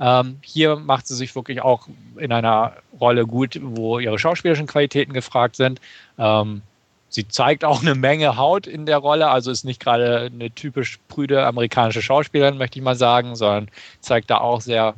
[0.00, 5.12] Ähm, hier macht sie sich wirklich auch in einer Rolle gut, wo ihre schauspielerischen Qualitäten
[5.12, 5.80] gefragt sind.
[6.18, 6.62] Ähm,
[7.08, 10.98] sie zeigt auch eine Menge Haut in der Rolle, also ist nicht gerade eine typisch
[11.08, 13.68] prüde amerikanische Schauspielerin, möchte ich mal sagen, sondern
[14.00, 14.94] zeigt da auch sehr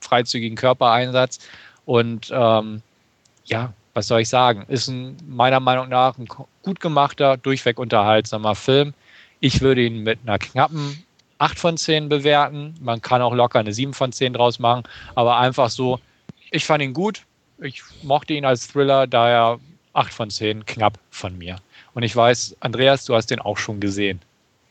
[0.00, 1.40] freizügigen Körpereinsatz.
[1.84, 2.82] Und ähm,
[3.44, 4.64] ja, was soll ich sagen?
[4.68, 6.28] Ist ein, meiner Meinung nach ein
[6.62, 8.92] gut gemachter, durchweg unterhaltsamer Film.
[9.40, 11.04] Ich würde ihn mit einer knappen
[11.38, 12.74] 8 von 10 bewerten.
[12.80, 14.84] Man kann auch locker eine 7 von 10 draus machen,
[15.14, 16.00] aber einfach so,
[16.50, 17.22] ich fand ihn gut.
[17.58, 19.58] Ich mochte ihn als Thriller, daher
[19.96, 21.56] 8 von 10 knapp von mir.
[21.94, 24.20] Und ich weiß, Andreas, du hast den auch schon gesehen.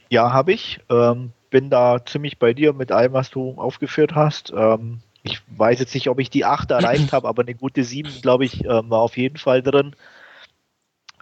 [0.10, 0.80] Ja, habe ich.
[0.90, 4.54] Ähm, bin da ziemlich bei dir mit allem, was du aufgeführt hast.
[4.56, 8.22] Ähm, ich weiß jetzt nicht, ob ich die 8 erreicht habe, aber eine gute 7,
[8.22, 9.96] glaube ich, ähm, war auf jeden Fall drin.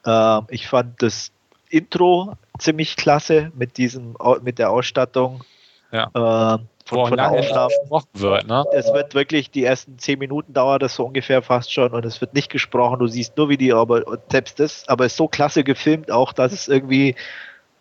[0.05, 1.31] Ähm, ich fand das
[1.69, 5.43] Intro ziemlich klasse mit diesem, mit der Ausstattung.
[5.91, 6.55] Ja.
[6.55, 7.71] Äh, von, von Aufnahmen.
[8.13, 8.65] Wird, ne?
[8.73, 12.21] Es wird wirklich, die ersten zehn Minuten dauert das so ungefähr fast schon und es
[12.21, 15.27] wird nicht gesprochen, du siehst nur wie die, aber selbst das, aber es ist so
[15.27, 17.15] klasse gefilmt auch, dass es irgendwie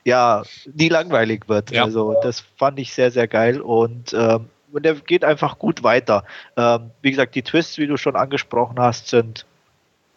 [0.05, 0.43] ja
[0.75, 1.71] nie langweilig wird.
[1.71, 1.85] Ja.
[1.85, 6.25] Also das fand ich sehr, sehr geil und ähm, und der geht einfach gut weiter.
[6.57, 9.45] Ähm, wie gesagt, die Twists, wie du schon angesprochen hast, sind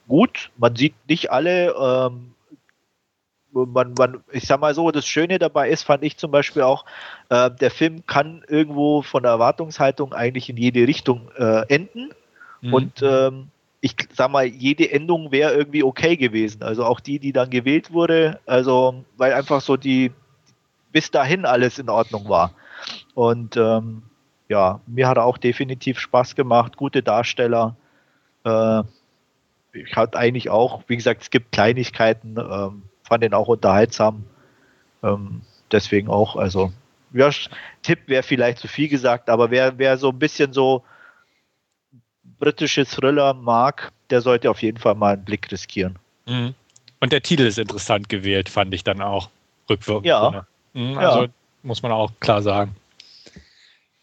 [0.07, 0.49] gut.
[0.57, 2.34] Man sieht nicht alle, ähm,
[3.56, 6.86] man, man, ich sag mal so, das Schöne dabei ist, fand ich zum Beispiel auch,
[7.30, 12.10] äh, der Film kann irgendwo von der Erwartungshaltung eigentlich in jede Richtung äh, enden.
[12.62, 12.74] Mhm.
[12.74, 13.47] Und ähm,
[13.80, 16.64] ich sag mal, jede Endung wäre irgendwie okay gewesen.
[16.64, 20.12] Also auch die, die dann gewählt wurde, also weil einfach so die
[20.91, 22.51] bis dahin alles in Ordnung war.
[23.14, 24.03] Und ähm,
[24.49, 27.76] ja, mir hat er auch definitiv Spaß gemacht, gute Darsteller.
[28.43, 28.84] Äh,
[29.74, 34.26] ich hatte eigentlich auch, wie gesagt, es gibt Kleinigkeiten, ähm, fand den auch unterhaltsam.
[35.03, 35.41] Ähm,
[35.72, 36.74] deswegen auch, also,
[37.14, 37.30] ja,
[37.82, 40.84] Tipp wäre vielleicht zu viel gesagt, aber wer, wer so ein bisschen so
[42.39, 45.97] britische Thriller mag, der sollte auf jeden Fall mal einen Blick riskieren.
[46.26, 46.53] Mhm.
[46.99, 49.30] Und der Titel ist interessant gewählt, fand ich dann auch
[49.70, 50.08] rückwirkend.
[50.08, 50.45] Ja.
[50.74, 51.30] Mhm, also ja.
[51.64, 52.76] muss man auch klar sagen.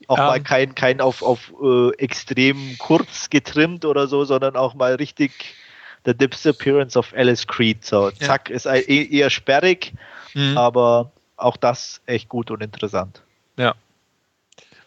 [0.09, 0.45] Auch um, mal ähm.
[0.45, 5.55] kein, kein auf, auf äh, extrem kurz getrimmt oder so, sondern auch mal richtig
[6.05, 7.85] The Disappearance of Alice Creed.
[7.85, 8.57] So, zack, ja.
[8.57, 9.93] ist e-, eher sperrig,
[10.35, 10.57] mhm.
[10.57, 13.23] aber auch das echt gut und interessant.
[13.57, 13.75] Ja.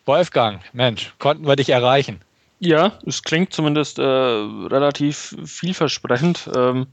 [0.05, 2.21] Wolfgang, Mensch, konnten wir dich erreichen?
[2.59, 6.49] Ja, es klingt zumindest äh, relativ vielversprechend.
[6.55, 6.87] Ähm,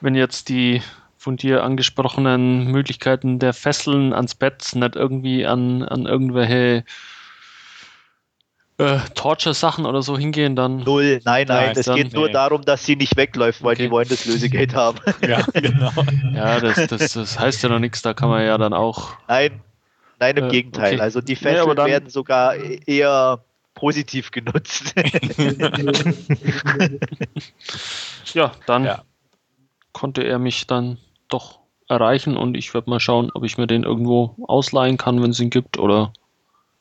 [0.00, 0.82] wenn jetzt die
[1.16, 6.84] von dir angesprochenen Möglichkeiten der Fesseln ans Bett nicht irgendwie an, an irgendwelche
[8.78, 10.78] äh, Torture-Sachen oder so hingehen, dann.
[10.78, 12.18] Null, nein, nein, es geht nee.
[12.18, 13.84] nur darum, dass sie nicht wegläuft, weil okay.
[13.84, 14.98] die wollen das Lösegeld haben.
[15.26, 15.92] Ja, genau.
[16.34, 19.12] ja, das, das, das heißt ja noch nichts, da kann man ja dann auch.
[19.28, 19.60] Nein,
[20.18, 20.94] nein, im äh, Gegenteil.
[20.94, 21.02] Okay.
[21.02, 23.44] Also die Fesseln nee, werden sogar eher
[23.74, 24.94] positiv genutzt.
[28.34, 29.02] ja, dann ja.
[29.92, 30.98] konnte er mich dann
[31.28, 35.30] doch erreichen und ich werde mal schauen, ob ich mir den irgendwo ausleihen kann, wenn
[35.30, 36.12] es ihn gibt oder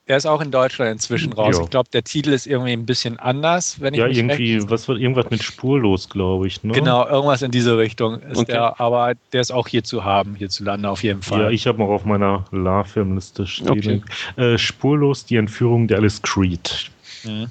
[0.08, 1.56] der ist auch in Deutschland inzwischen raus.
[1.56, 1.64] Jo.
[1.64, 5.00] Ich glaube, der Titel ist irgendwie ein bisschen anders, wenn ich Ja, irgendwie, was wird
[5.00, 6.62] irgendwas mit spurlos, glaube ich.
[6.64, 6.74] Ne?
[6.74, 8.52] Genau, irgendwas in diese Richtung ist okay.
[8.52, 11.44] der, aber der ist auch hier zu haben, hierzulande auf jeden Fall.
[11.44, 14.04] Ja, ich habe noch auf meiner La-Filmliste stehen.
[14.36, 14.54] Okay.
[14.54, 16.92] Äh, spurlos, die Entführung der Alice Creed.
[17.24, 17.50] Mhm.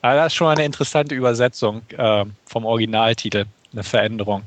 [0.00, 4.42] Aber das ist schon eine interessante Übersetzung äh, vom Originaltitel, eine Veränderung.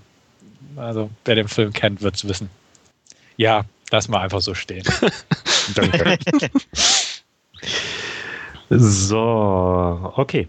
[0.77, 2.49] Also, wer den Film kennt, wird es wissen.
[3.35, 4.85] Ja, lass mal einfach so stehen.
[5.75, 6.17] Danke.
[8.69, 10.47] So, okay.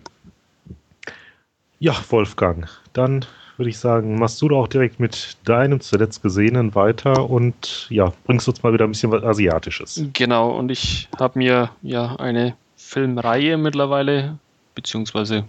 [1.78, 3.24] Ja, Wolfgang, dann
[3.56, 8.48] würde ich sagen, machst du doch direkt mit deinem zuletzt gesehenen weiter und ja, bringst
[8.48, 10.04] uns mal wieder ein bisschen was Asiatisches.
[10.12, 14.38] Genau, und ich habe mir ja eine Filmreihe mittlerweile,
[14.74, 15.44] beziehungsweise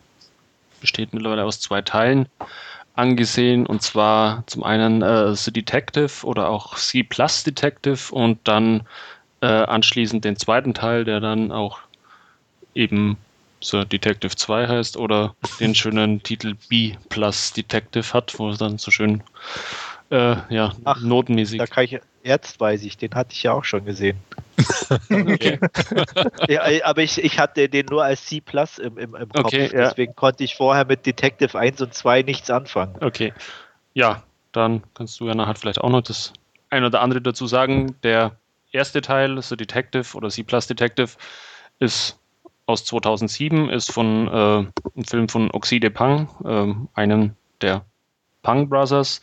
[0.82, 2.28] besteht mittlerweile aus zwei Teilen,
[2.96, 3.66] angesehen.
[3.66, 8.84] Und zwar zum einen äh, The Detective oder auch C Plus Detective und dann
[9.44, 11.80] äh, anschließend den zweiten Teil, der dann auch
[12.76, 13.18] eben
[13.60, 18.78] so Detective 2 heißt oder den schönen Titel B Plus Detective hat, wo es dann
[18.78, 19.22] so schön
[20.12, 21.60] äh, ja, Ach, notenmäßig.
[21.60, 24.18] Da kann ich, Erzt weiß ich, den hatte ich ja auch schon gesehen.
[25.12, 25.60] okay.
[26.48, 29.48] ja, aber ich, ich hatte den nur als C Plus im, im, im Kopf.
[29.48, 29.90] Okay, ja.
[29.90, 32.96] Deswegen konnte ich vorher mit Detective 1 und 2 nichts anfangen.
[33.02, 33.34] Okay.
[33.94, 34.24] Ja,
[34.54, 36.32] dann kannst du ja nachher vielleicht auch noch das
[36.70, 37.96] ein oder andere dazu sagen.
[38.04, 38.38] Der
[38.74, 41.12] erste Teil, so Detective oder C Plus Detective,
[41.80, 42.20] ist
[42.66, 47.86] aus 2007, ist von äh, einem Film von Oxide Pang, äh, einem der
[48.42, 49.22] Pang Brothers.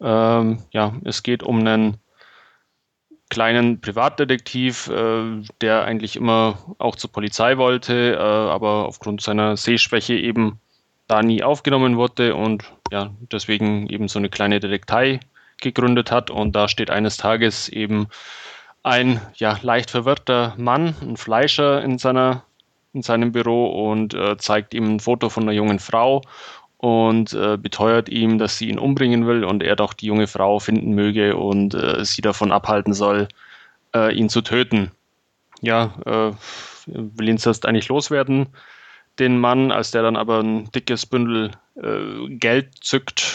[0.00, 1.96] Ähm, ja, es geht um einen
[3.28, 10.14] kleinen Privatdetektiv, äh, der eigentlich immer auch zur Polizei wollte, äh, aber aufgrund seiner Sehschwäche
[10.14, 10.60] eben
[11.08, 15.20] da nie aufgenommen wurde und ja, deswegen eben so eine kleine Detektei
[15.60, 16.30] gegründet hat.
[16.30, 18.08] Und da steht eines Tages eben
[18.86, 22.44] ein ja, leicht verwirrter Mann, ein Fleischer in, seiner,
[22.92, 26.22] in seinem Büro und äh, zeigt ihm ein Foto von einer jungen Frau
[26.78, 30.60] und äh, beteuert ihm, dass sie ihn umbringen will und er doch die junge Frau
[30.60, 33.26] finden möge und äh, sie davon abhalten soll,
[33.92, 34.92] äh, ihn zu töten.
[35.62, 36.32] Ja, äh,
[36.86, 38.46] will ihn zuerst eigentlich loswerden,
[39.18, 43.32] den Mann, als der dann aber ein dickes Bündel äh, Geld zückt,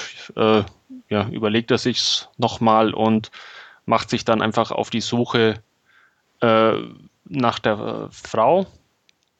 [1.09, 3.31] ja, überlegt er sich's nochmal und
[3.91, 5.61] macht sich dann einfach auf die Suche
[7.31, 8.65] nach der Frau,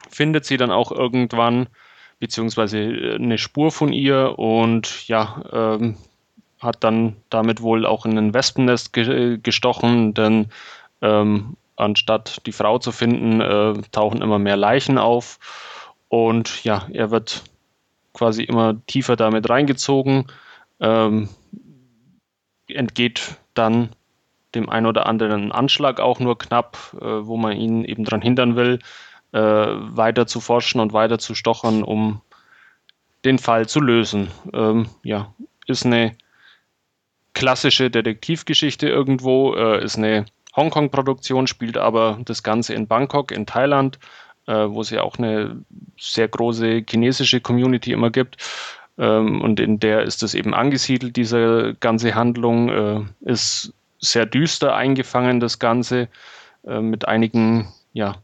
[0.10, 1.68] findet sie dann auch irgendwann
[2.20, 5.98] beziehungsweise äh, eine Spur von ihr und ja, ähm,
[6.60, 10.50] hat dann damit wohl auch in ein Wespennest ge gestochen, denn
[11.02, 15.40] ähm, anstatt die Frau zu finden, äh, tauchen immer mehr Leichen auf
[16.10, 17.44] und ja, er wird
[18.14, 20.28] quasi immer tiefer damit reingezogen,
[20.80, 21.30] ähm,
[22.68, 23.90] entgeht dann
[24.56, 28.56] dem ein oder anderen Anschlag auch nur knapp, äh, wo man ihn eben daran hindern
[28.56, 28.80] will,
[29.32, 32.22] äh, weiter zu forschen und weiter zu stochern, um
[33.24, 34.30] den Fall zu lösen.
[34.54, 35.34] Ähm, ja,
[35.68, 36.16] ist eine
[37.34, 40.26] klassische Detektivgeschichte irgendwo, äh, ist eine
[40.56, 44.00] Hongkong-Produktion, spielt aber das Ganze in Bangkok, in Thailand,
[44.48, 45.64] äh, wo es ja auch eine
[45.98, 48.38] sehr große chinesische Community immer gibt.
[48.98, 52.70] Ähm, und in der ist es eben angesiedelt, diese ganze Handlung.
[52.70, 56.10] Äh, ist sehr düster eingefangen, das Ganze,
[56.66, 58.16] äh, mit einigen ja,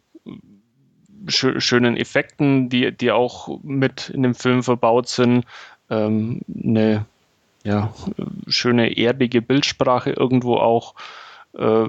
[1.27, 5.45] schö schönen Effekten, die, die auch mit in dem Film verbaut sind.
[5.89, 7.05] Ähm, eine
[7.63, 7.93] ja,
[8.47, 10.95] schöne erdige Bildsprache irgendwo auch.
[11.57, 11.87] Äh,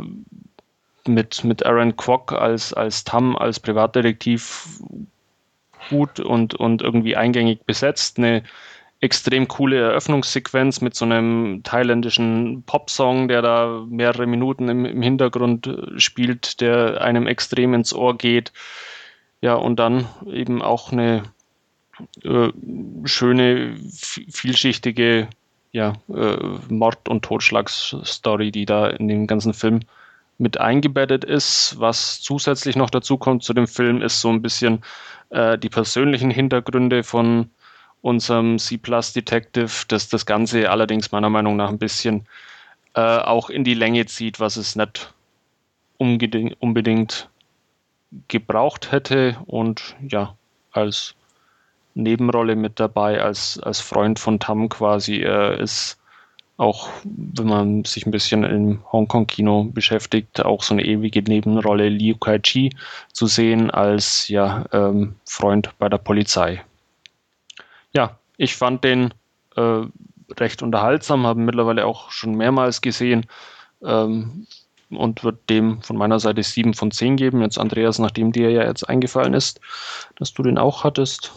[1.06, 4.80] mit, mit Aaron Kwok als, als Tam, als Privatdetektiv
[5.88, 8.18] gut und, und irgendwie eingängig besetzt.
[8.18, 8.42] Eine
[9.00, 15.70] extrem coole Eröffnungssequenz mit so einem thailändischen Popsong, der da mehrere Minuten im, im Hintergrund
[15.96, 18.52] spielt, der einem extrem ins Ohr geht.
[19.40, 21.22] Ja, und dann eben auch eine
[22.24, 22.48] äh,
[23.04, 25.28] schöne, vielschichtige
[25.70, 26.36] ja, äh,
[26.68, 29.80] Mord- und Totschlagsstory, die da in dem ganzen Film
[30.38, 31.76] mit eingebettet ist.
[31.78, 34.82] Was zusätzlich noch dazu kommt zu dem Film, ist so ein bisschen
[35.30, 37.50] äh, die persönlichen Hintergründe von
[38.02, 42.26] unserem C-Plus Detective, das das Ganze allerdings meiner Meinung nach ein bisschen
[42.94, 45.12] äh, auch in die Länge zieht, was es nicht
[45.98, 47.28] unbedingt
[48.28, 50.34] gebraucht hätte und ja,
[50.72, 51.14] als
[51.94, 55.16] Nebenrolle mit dabei, als, als Freund von Tam quasi.
[55.16, 55.98] Er ist
[56.56, 62.16] auch, wenn man sich ein bisschen im Hongkong-Kino beschäftigt, auch so eine ewige Nebenrolle Liu
[62.16, 62.70] Kai-chi
[63.12, 66.62] zu sehen als ja, ähm, Freund bei der Polizei.
[67.92, 69.14] Ja, ich fand den
[69.56, 69.82] äh,
[70.36, 73.26] recht unterhaltsam, habe mittlerweile auch schon mehrmals gesehen.
[73.82, 74.46] Ähm,
[74.90, 77.42] und wird dem von meiner Seite 7 von 10 geben.
[77.42, 79.60] Jetzt Andreas, nachdem dir ja jetzt eingefallen ist,
[80.16, 81.32] dass du den auch hattest.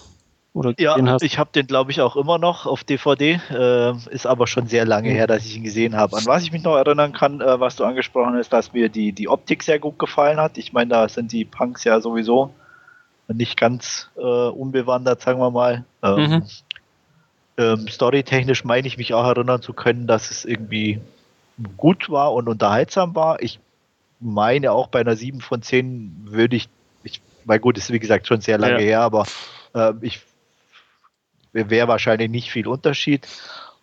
[0.54, 1.24] Oder ja, hast.
[1.24, 3.40] ich habe den glaube ich auch immer noch auf DVD.
[3.50, 6.18] Äh, ist aber schon sehr lange her, dass ich ihn gesehen habe.
[6.18, 9.14] An was ich mich noch erinnern kann, äh, was du angesprochen hast, dass mir die,
[9.14, 10.58] die Optik sehr gut gefallen hat.
[10.58, 12.54] Ich meine, da sind die Punks ja sowieso
[13.34, 15.86] nicht ganz äh, unbewandert, sagen wir mal.
[16.04, 16.44] Ähm, mhm.
[17.58, 21.00] ähm, Storytechnisch meine ich mich auch erinnern zu können, dass es irgendwie
[21.78, 23.42] gut war und unterhaltsam war.
[23.42, 23.60] Ich
[24.20, 26.70] meine auch bei einer 7 von 10 würde ich,
[27.04, 28.80] ich weil gut, ist wie gesagt schon sehr lange ja.
[28.80, 29.26] her, aber
[29.74, 30.22] äh, ich
[31.54, 33.28] wäre wahrscheinlich nicht viel Unterschied.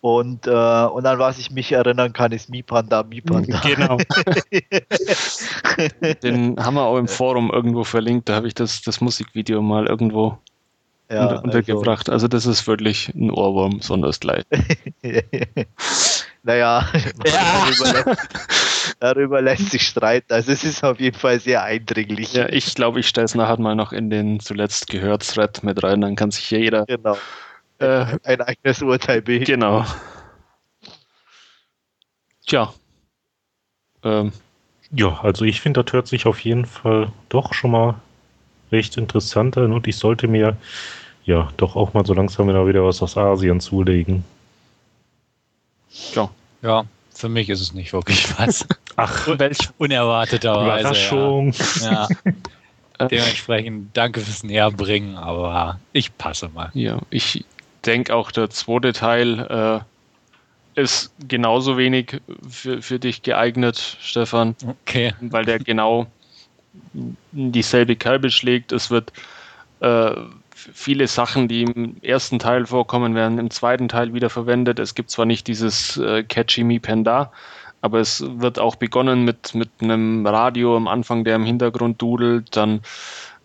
[0.01, 3.59] Und, äh, und an was ich mich erinnern kann, ist Mi Panda, Mi Panda.
[3.63, 3.97] Genau.
[6.23, 8.29] Den haben wir auch im Forum irgendwo verlinkt.
[8.29, 10.37] Da habe ich das, das Musikvideo mal irgendwo
[11.09, 12.09] ja, unter, untergebracht.
[12.09, 14.43] Also, also, das ist wirklich ein Ohrwurm, sondersgleich.
[16.43, 16.87] naja,
[17.25, 17.25] ja.
[17.25, 20.31] darüber, lässt, darüber, lässt, sich streiten.
[20.31, 22.33] Also es ist auf jeden Fall sehr eindringlich.
[22.33, 25.83] Ja, ich glaube, ich stelle es nachher mal noch in den zuletzt gehört Thread mit
[25.83, 27.17] rein, dann kann sich hier jeder genau.
[27.79, 29.45] Äh, ein eigenes Urteil bilden.
[29.45, 29.85] Genau.
[32.45, 32.73] Tja.
[34.03, 34.31] Ähm.
[34.91, 37.95] Ja, also ich finde, das hört sich auf jeden Fall doch schon mal
[38.71, 40.57] recht interessant an und ich sollte mir
[41.25, 44.23] ja doch auch mal so langsam wieder was aus Asien zulegen.
[46.13, 46.29] Ja.
[46.61, 48.67] Ja, für mich ist es nicht wirklich was.
[48.95, 50.79] Ach, welch unerwarteterweise.
[50.81, 51.53] Überraschung.
[51.81, 52.07] Ja.
[52.99, 53.07] ja.
[53.07, 56.69] Dementsprechend danke fürs Näherbringen, aber ich passe mal.
[56.73, 57.45] Ja, ich
[57.85, 59.85] denke auch, der zweite Teil
[60.75, 64.55] äh, ist genauso wenig für, für dich geeignet, Stefan.
[64.83, 65.13] Okay.
[65.21, 66.07] Weil der genau
[67.31, 68.71] dieselbe Kerbe schlägt.
[68.71, 69.11] Es wird
[69.81, 70.11] äh,
[70.55, 74.79] viele Sachen, die im ersten Teil vorkommen, werden im zweiten Teil wieder verwendet.
[74.79, 77.31] Es gibt zwar nicht dieses äh, Catchy Me Panda,
[77.81, 82.55] aber es wird auch begonnen mit, mit einem Radio am Anfang, der im Hintergrund dudelt.
[82.55, 82.81] Dann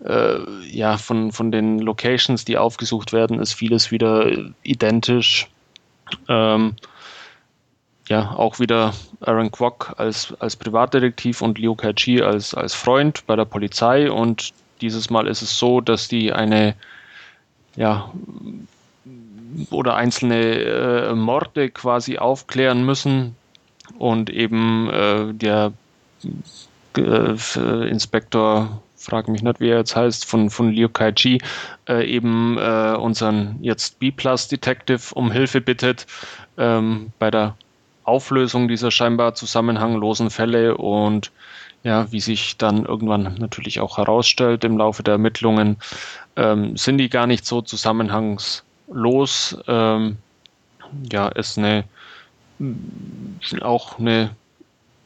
[0.04, 0.38] äh,
[0.70, 4.30] ja, von, von den Locations, die aufgesucht werden, ist vieles wieder
[4.62, 5.48] identisch.
[6.28, 6.74] Ähm,
[8.08, 13.34] ja, auch wieder Aaron Kwok als, als Privatdetektiv und Liu Kai-chi als, als Freund bei
[13.34, 14.10] der Polizei.
[14.10, 16.74] Und dieses Mal ist es so, dass die eine
[17.76, 18.12] ja,
[19.70, 23.36] oder einzelne äh, Morde quasi aufklären müssen
[23.98, 25.72] und eben äh, der
[26.96, 31.40] äh, Inspektor, frage mich nicht, wie er jetzt heißt, von, von Liu Kai-chi,
[31.88, 36.06] äh, eben äh, unseren jetzt B-Plus-Detective um Hilfe bittet
[36.58, 37.56] ähm, bei der
[38.04, 41.32] Auflösung dieser scheinbar zusammenhanglosen Fälle und
[41.82, 45.76] ja, wie sich dann irgendwann natürlich auch herausstellt im Laufe der Ermittlungen,
[46.36, 49.58] ähm, sind die gar nicht so zusammenhangslos.
[49.68, 50.16] Ähm,
[51.12, 51.84] ja, ist eine
[53.60, 54.30] auch eine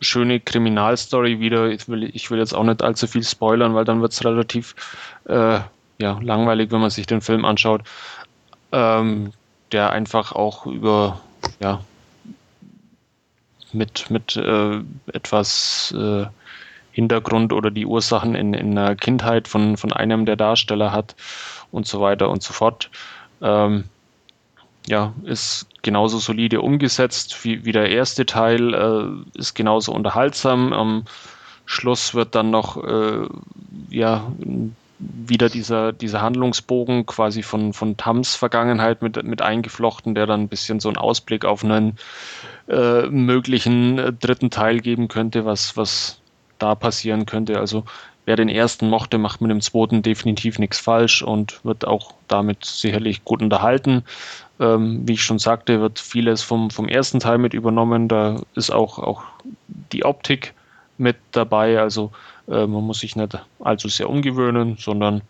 [0.01, 1.69] schöne Kriminalstory wieder.
[1.69, 4.75] Ich will, ich will jetzt auch nicht allzu viel spoilern, weil dann wird es relativ
[5.27, 5.61] äh,
[6.01, 7.83] ja, langweilig, wenn man sich den Film anschaut.
[8.73, 9.33] Ähm,
[9.73, 11.21] der einfach auch über
[11.61, 11.81] ja,
[13.73, 14.81] mit, mit äh,
[15.13, 16.27] etwas äh,
[16.93, 21.15] Hintergrund oder die Ursachen in, in der Kindheit von, von einem der Darsteller hat
[21.71, 22.91] und so weiter und so fort.
[23.41, 23.85] Ähm,
[24.89, 30.73] ja, ist genauso solide umgesetzt wie, wie der erste Teil, äh, ist genauso unterhaltsam.
[30.73, 31.05] Am
[31.67, 33.29] Schluss wird dann noch äh,
[33.91, 34.33] ja,
[34.99, 40.49] wieder dieser, dieser Handlungsbogen quasi von, von Tams Vergangenheit mit, mit eingeflochten, der dann ein
[40.49, 41.99] bisschen so einen Ausblick auf einen
[42.69, 46.19] äh, möglichen dritten Teil geben könnte, was, was
[46.59, 47.61] da passieren könnte.
[47.61, 47.85] Also
[48.29, 52.63] wer den ersten mochte, macht mit dem zweiten definitiv nichts falsch und wird auch damit
[52.63, 54.05] sicherlich gut unterhalten.
[54.61, 58.07] Ähm, wie ich schon sagte, wird vieles vom, vom ersten Teil mit übernommen.
[58.07, 59.23] Da ist auch, auch
[59.93, 60.53] die Optik
[60.99, 61.81] mit dabei.
[61.81, 62.13] Also
[62.49, 65.23] äh, man muss sich nicht allzu sehr umgewöhnen, sondern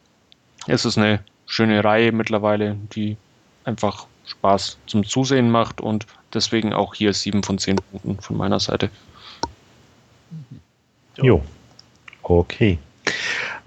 [0.66, 3.16] es ist eine schöne Reihe mittlerweile, die
[3.62, 8.58] einfach Spaß zum Zusehen macht und deswegen auch hier sieben von zehn Punkten von meiner
[8.58, 8.90] Seite.
[11.16, 11.40] Jo.
[12.24, 12.80] Okay.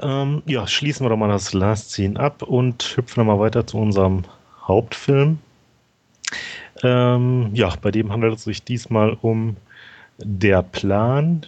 [0.01, 3.77] Ähm, ja, schließen wir doch mal das Last Scene ab und hüpfen mal weiter zu
[3.77, 4.23] unserem
[4.67, 5.39] Hauptfilm.
[6.83, 9.57] Ähm, ja, bei dem handelt es sich diesmal um
[10.17, 11.45] Der Plan.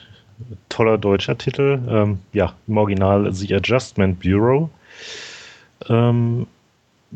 [0.70, 1.80] Toller deutscher Titel.
[1.88, 4.70] Ähm, ja, im Original The Adjustment Bureau.
[5.90, 6.48] Ähm,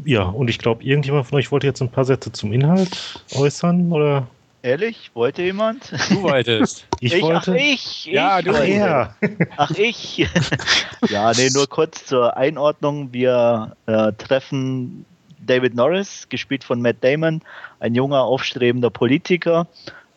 [0.05, 3.91] ja, und ich glaube, irgendjemand von euch wollte jetzt ein paar Sätze zum Inhalt äußern,
[3.91, 4.27] oder?
[4.64, 5.12] Ehrlich?
[5.14, 5.91] Wollte jemand?
[6.10, 6.86] Du wolltest.
[6.99, 7.51] Ich, ich wollte.
[7.51, 8.05] Ach, ich.
[8.05, 8.51] Ja, ich du.
[8.53, 9.16] Ja.
[9.55, 10.18] Ach, ich.
[11.10, 13.14] ja, nee, nur kurz zur Einordnung.
[13.14, 15.05] Wir äh, treffen
[15.39, 17.41] David Norris, gespielt von Matt Damon,
[17.80, 19.68] ein junger, aufstrebender Politiker,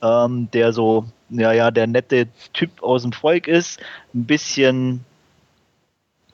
[0.03, 3.79] ähm, der so, ja, ja, der nette Typ aus dem Volk ist,
[4.15, 5.05] ein bisschen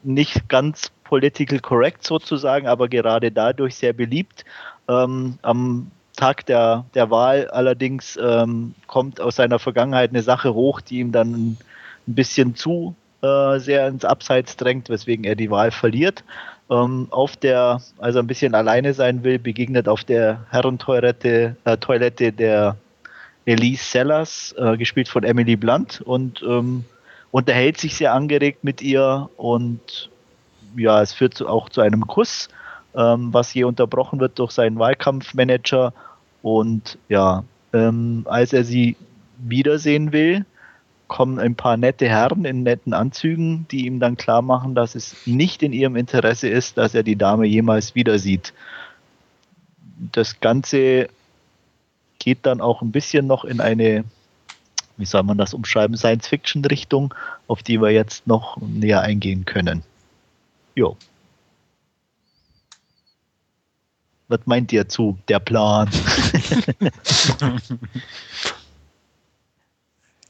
[0.05, 4.45] nicht ganz political correct sozusagen, aber gerade dadurch sehr beliebt.
[4.89, 10.81] Ähm, am Tag der, der Wahl allerdings ähm, kommt aus seiner Vergangenheit eine Sache hoch,
[10.81, 11.59] die ihm dann ein
[12.07, 16.25] bisschen zu äh, sehr ins Abseits drängt, weswegen er die Wahl verliert.
[16.71, 22.33] Ähm, auf der, also ein bisschen alleine sein will, begegnet auf der Herrentoilette äh, Toilette
[22.33, 22.77] der
[23.45, 26.85] Elise Sellers, äh, gespielt von Emily Blunt und ähm,
[27.31, 30.11] unterhält sich sehr angeregt mit ihr und
[30.77, 32.49] ja, es führt auch zu einem Kuss,
[32.97, 35.93] ähm, was je unterbrochen wird durch seinen Wahlkampfmanager
[36.43, 38.97] Und ja, ähm, als er sie
[39.39, 40.45] wiedersehen will,
[41.09, 45.15] kommen ein paar nette Herren in netten Anzügen, die ihm dann klar machen, dass es
[45.27, 48.53] nicht in ihrem Interesse ist, dass er die Dame jemals wieder sieht.
[50.13, 51.09] Das Ganze
[52.19, 54.05] geht dann auch ein bisschen noch in eine,
[54.97, 57.15] wie soll man das umschreiben, Science-Fiction-Richtung,
[57.47, 59.83] auf die wir jetzt noch näher eingehen können.
[60.75, 60.97] Jo.
[64.29, 65.89] Was meint ihr zu der Plan?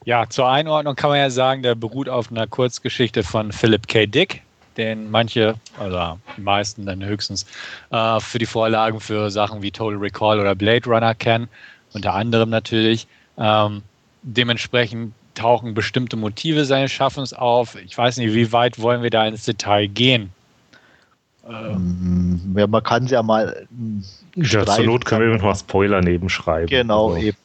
[0.06, 4.06] Ja, zur Einordnung kann man ja sagen, der beruht auf einer Kurzgeschichte von Philip K.
[4.06, 4.40] Dick,
[4.76, 7.44] den manche, also die meisten dann höchstens,
[7.90, 11.48] äh, für die Vorlagen für Sachen wie Total Recall oder Blade Runner kennen,
[11.92, 13.08] unter anderem natürlich.
[13.36, 13.82] Ähm,
[14.22, 17.74] dementsprechend tauchen bestimmte Motive seines Schaffens auf.
[17.74, 20.32] Ich weiß nicht, wie weit wollen wir da ins Detail gehen?
[21.48, 23.66] Ähm, ja, man kann es ja mal.
[24.34, 26.66] Ja, zur Not können wir mal Spoiler nebenschreiben.
[26.66, 27.26] Genau, also.
[27.26, 27.36] eben.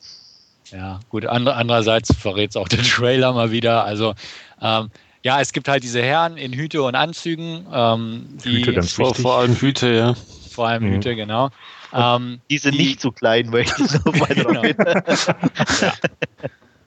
[0.71, 1.25] Ja, gut.
[1.25, 3.83] Andre, andererseits verrät es auch der Trailer mal wieder.
[3.83, 4.13] Also,
[4.61, 4.89] ähm,
[5.23, 7.65] ja, es gibt halt diese Herren in Hüte und Anzügen.
[7.71, 9.21] Ähm, die Hüte ganz Vor, wichtig.
[9.21, 10.15] vor allem Hüte, ja.
[10.49, 10.93] vor allem Mhm.
[10.95, 11.49] Hüte, genau.
[11.93, 14.61] Ähm, Die sind Die- nicht so klein, möchte ich noch mal Genau.
[14.63, 14.75] hin.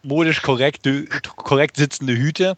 [0.02, 1.06] modisch korrekte,
[1.36, 2.56] korrekt sitzende Hüte.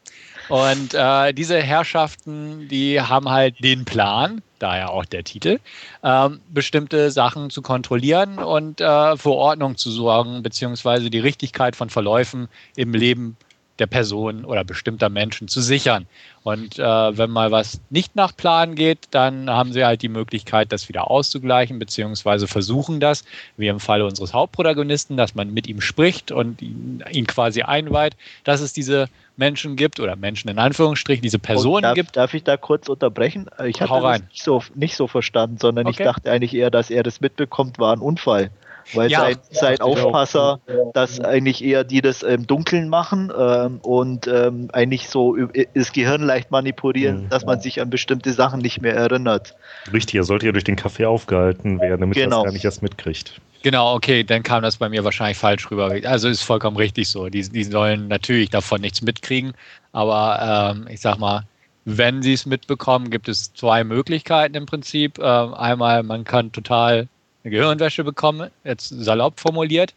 [0.49, 5.59] Und äh, diese Herrschaften, die haben halt den Plan, daher auch der Titel,
[6.03, 11.91] ähm, bestimmte Sachen zu kontrollieren und äh, für Ordnung zu sorgen, beziehungsweise die Richtigkeit von
[11.91, 13.37] Verläufen im Leben
[13.79, 16.07] der Person oder bestimmter Menschen zu sichern.
[16.43, 20.71] Und äh, wenn mal was nicht nach Plan geht, dann haben sie halt die Möglichkeit,
[20.73, 23.25] das wieder auszugleichen, beziehungsweise versuchen das,
[23.57, 28.17] wie im Falle unseres Hauptprotagonisten, dass man mit ihm spricht und ihn, ihn quasi einweiht,
[28.45, 32.17] dass es diese Menschen gibt oder Menschen in Anführungsstrichen, diese Personen darf, gibt.
[32.17, 33.51] Darf ich da kurz unterbrechen?
[33.65, 36.05] Ich hatte Hau das nicht so, nicht so verstanden, sondern ich Okay.
[36.05, 38.51] dachte eigentlich eher, dass er das mitbekommt, war ein Unfall.
[38.93, 39.81] Weil Ja, sein, sein.
[39.81, 40.61] Aufpasser,
[40.95, 45.37] dass eigentlich eher die das im Dunkeln machen ähm, und ähm, eigentlich so
[45.75, 47.29] das Gehirn leicht manipulieren, Mhm.
[47.29, 49.55] dass man sich an bestimmte Sachen nicht mehr erinnert.
[49.93, 52.37] Richtig, er sollte ja durch den Kaffee aufgehalten werden, damit er Genau.
[52.39, 53.41] das gar nicht erst mitkriegt.
[53.63, 55.93] Genau, okay, dann kam das bei mir wahrscheinlich falsch rüber.
[56.05, 57.29] Also ist vollkommen richtig so.
[57.29, 59.55] Die, die sollen natürlich davon nichts mitkriegen,
[59.93, 61.43] aber ähm, ich sag mal,
[61.85, 65.19] wenn sie es mitbekommen, gibt es zwei Möglichkeiten im Prinzip.
[65.19, 67.09] Ähm, einmal, man kann total
[67.47, 69.95] eine Gehirnwäsche bekommen, jetzt salopp formuliert,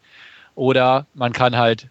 [0.55, 1.87] oder man kann halt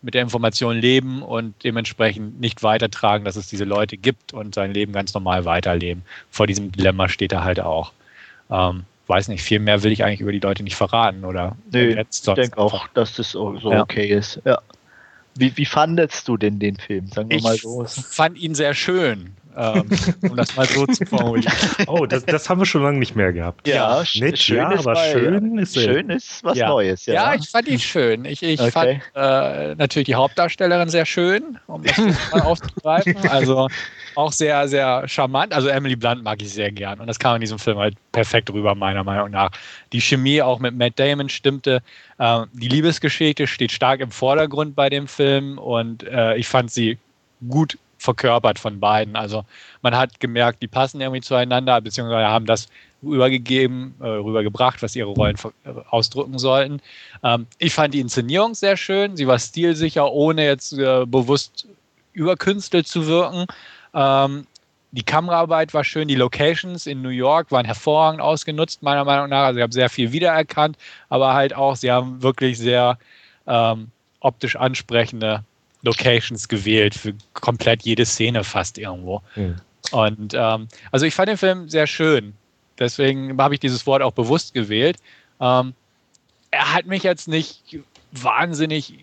[0.00, 4.72] mit der Information leben und dementsprechend nicht weitertragen, dass es diese Leute gibt und sein
[4.72, 6.02] Leben ganz normal weiterleben.
[6.30, 7.92] Vor diesem Dilemma steht er halt auch.
[8.50, 11.56] Ähm, weiß nicht, viel mehr will ich eigentlich über die Leute nicht verraten, oder?
[11.70, 13.82] Jetzt Ich denke auch, dass das so so Ja.
[13.82, 14.40] okay ist.
[14.44, 14.58] Ja.
[15.34, 17.06] Wie, wie fandest du denn den Film?
[17.08, 17.84] Sagen wir Ich mal so.
[17.86, 19.88] fand ihn sehr schön, ähm,
[20.30, 21.52] um das mal so zu formulieren.
[21.86, 23.66] Oh, das, das haben wir schon lange nicht mehr gehabt.
[23.68, 25.74] Ja, Nett, schön ja, ist aber mal- schön ist.
[25.80, 26.68] Schön ist was Ja.
[26.68, 27.14] Neues, ja.
[27.14, 28.24] Ja, ich fand ihn schön.
[28.24, 28.70] Ich, ich Okay.
[28.70, 31.96] fand äh, natürlich die Hauptdarstellerin sehr schön, um das
[32.32, 33.16] mal aufzugreifen.
[33.28, 33.68] Also
[34.14, 35.52] auch sehr, sehr charmant.
[35.52, 37.00] Also Emily Blunt mag ich sehr gern.
[37.00, 39.50] Und das kam in diesem Film halt perfekt rüber, meiner Meinung nach.
[39.92, 41.82] Die Chemie auch mit Matt Damon stimmte.
[42.18, 46.98] Äh, die Liebesgeschichte steht stark im Vordergrund bei dem Film und äh, ich fand sie
[47.48, 49.16] gut verkörpert von beiden.
[49.16, 49.44] Also
[49.80, 52.68] man hat gemerkt, die passen irgendwie zueinander, beziehungsweise haben das
[53.02, 56.80] rübergegeben, äh, rübergebracht, was ihre Rollen äh, ausdrücken sollten.
[57.22, 59.16] Ähm, ich fand die Inszenierung sehr schön.
[59.16, 61.66] Sie war stilsicher, ohne jetzt äh, bewusst
[62.12, 63.46] überkünstelt zu wirken.
[63.94, 64.46] Ähm,
[64.92, 69.46] die Kameraarbeit war schön, die Locations in New York waren hervorragend ausgenutzt, meiner Meinung nach.
[69.46, 70.76] Also ich habe sehr viel wiedererkannt,
[71.08, 72.98] aber halt auch, sie haben wirklich sehr
[73.46, 73.90] ähm,
[74.20, 75.44] optisch ansprechende
[75.82, 79.22] Locations gewählt für komplett jede Szene fast irgendwo.
[79.34, 79.56] Hm.
[79.90, 82.34] Und ähm, also ich fand den Film sehr schön.
[82.78, 84.96] Deswegen habe ich dieses Wort auch bewusst gewählt.
[85.40, 85.74] Ähm,
[86.50, 87.78] er hat mich jetzt nicht
[88.12, 88.94] wahnsinnig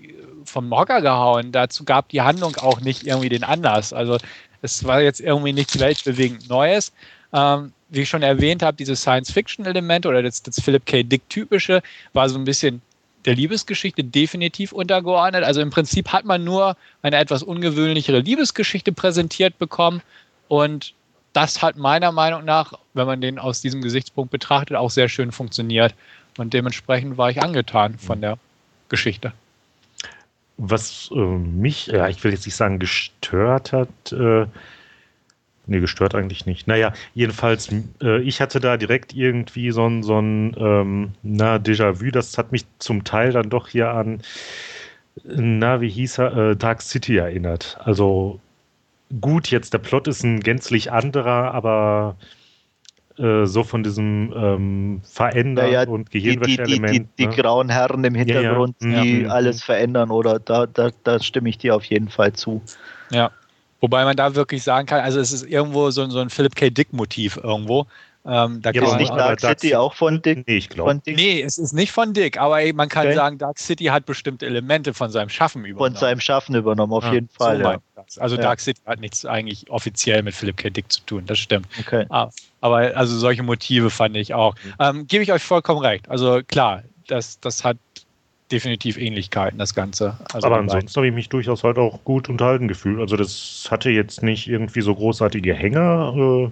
[0.46, 1.52] vom Hocker gehauen.
[1.52, 3.94] Dazu gab die Handlung auch nicht irgendwie den Anlass.
[3.94, 4.18] Also
[4.62, 6.92] es war jetzt irgendwie nichts weltbewegend Neues.
[7.34, 11.04] Ähm, wie ich schon erwähnt habe, dieses Science-Fiction-Element oder das, das Philip K.
[11.04, 11.82] Dick-typische
[12.14, 12.82] war so ein bisschen
[13.26, 15.44] der Liebesgeschichte definitiv untergeordnet.
[15.44, 20.02] Also im Prinzip hat man nur eine etwas ungewöhnlichere Liebesgeschichte präsentiert bekommen
[20.48, 20.94] und
[21.34, 25.32] das hat meiner Meinung nach, wenn man den aus diesem Gesichtspunkt betrachtet, auch sehr schön
[25.32, 25.94] funktioniert.
[26.38, 28.38] Und dementsprechend war ich angetan von der
[28.90, 29.34] Geschichte.
[30.58, 34.46] Was äh, mich, ja, ich will jetzt nicht sagen, gestört hat, äh,
[35.70, 36.68] nee, gestört eigentlich nicht.
[36.68, 37.70] Naja, jedenfalls,
[38.02, 42.52] äh, ich hatte da direkt irgendwie so ein, so ein ähm, na, Déjà-vu, das hat
[42.52, 44.22] mich zum Teil dann doch hier an,
[45.24, 47.78] na, wie hieß er, äh, Dark City erinnert.
[47.84, 48.40] Also
[49.22, 52.16] gut, jetzt der Plot ist ein gänzlich anderer, aber
[53.18, 57.10] äh, so von diesem ähm, Verändern Ja, ja, und Die, die, die, die, Gehirnwäsche-Element.
[57.20, 57.36] die ne?
[57.36, 59.30] grauen Herren im Hintergrund, Ja, die ja.
[59.30, 62.62] alles verändern, oder da, da, da stimme ich dir auf jeden Fall zu.
[63.12, 63.32] Ja.
[63.82, 66.70] Wobei man da wirklich sagen kann, also es ist irgendwo so, so ein Philip K.
[66.70, 67.88] Dick-Motiv irgendwo.
[68.26, 70.46] Ähm, da Ja, Ist aber- nicht aber Dark City auch von Dick?
[70.46, 70.92] Nee, ich glaube.
[70.92, 73.16] Von, Dick, nee, es ist nicht von Dick, aber ey, man kann Okay.
[73.16, 75.96] sagen, Dark City hat bestimmte Elemente von seinem Schaffen übernommen.
[75.96, 77.60] von seinem Schaffen übernommen, auf Ja, jeden so Fall.
[77.60, 78.04] meine ja.
[78.18, 78.42] Also Ja.
[78.42, 80.70] Dark City hat nichts eigentlich offiziell mit Philip K.
[80.70, 81.68] Dick zu tun, das stimmt.
[81.80, 82.06] Okay.
[82.10, 84.54] Ah, aber also solche Motive fand ich auch.
[84.66, 84.74] Mhm.
[84.80, 86.10] Ähm, Gebe ich euch vollkommen recht.
[86.10, 87.78] Also klar, das, das hat
[88.52, 90.18] definitiv Ähnlichkeiten, das Ganze.
[90.34, 93.00] Also aber ansonsten habe ich mich durchaus halt auch gut unterhalten gefühlt.
[93.00, 96.14] Also das hatte jetzt nicht irgendwie so großartige Hänger.
[96.16, 96.50] Äh,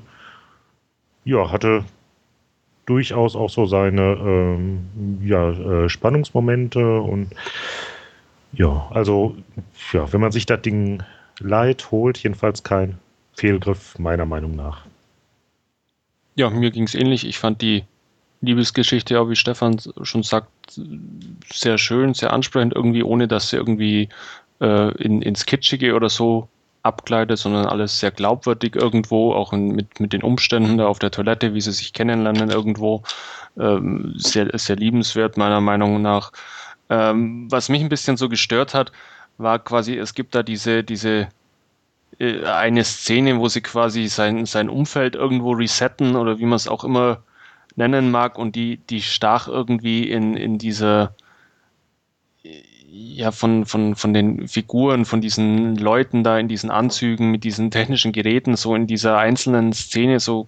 [1.29, 1.83] ja, hatte
[2.85, 7.31] durchaus auch so seine ähm, ja, äh, Spannungsmomente und
[8.53, 9.35] ja, also
[9.91, 11.03] ja, wenn man sich das Ding
[11.39, 12.97] leid holt, jedenfalls kein
[13.33, 14.85] Fehlgriff meiner Meinung nach.
[16.35, 17.25] Ja, mir ging es ähnlich.
[17.25, 17.83] Ich fand die
[18.41, 20.49] Liebesgeschichte, ja, wie Stefan schon sagt,
[21.51, 24.09] sehr schön, sehr ansprechend, irgendwie, ohne dass sie irgendwie
[24.61, 26.47] äh, in, ins Kitschige oder so
[26.83, 31.11] abgleitet, sondern alles sehr glaubwürdig irgendwo, auch in, mit, mit den Umständen da auf der
[31.11, 33.03] Toilette, wie sie sich kennenlernen irgendwo.
[33.59, 36.31] Ähm, sehr, sehr liebenswert, meiner Meinung nach.
[36.89, 38.91] Ähm, was mich ein bisschen so gestört hat,
[39.37, 41.27] war quasi, es gibt da diese, diese
[42.19, 46.67] äh, eine Szene, wo sie quasi sein, sein Umfeld irgendwo resetten oder wie man es
[46.67, 47.21] auch immer
[47.77, 51.15] nennen mag und die, die stach irgendwie in, in dieser
[52.43, 57.43] äh, ja, von, von, von den Figuren, von diesen Leuten da in diesen Anzügen mit
[57.43, 60.47] diesen technischen Geräten, so in dieser einzelnen Szene so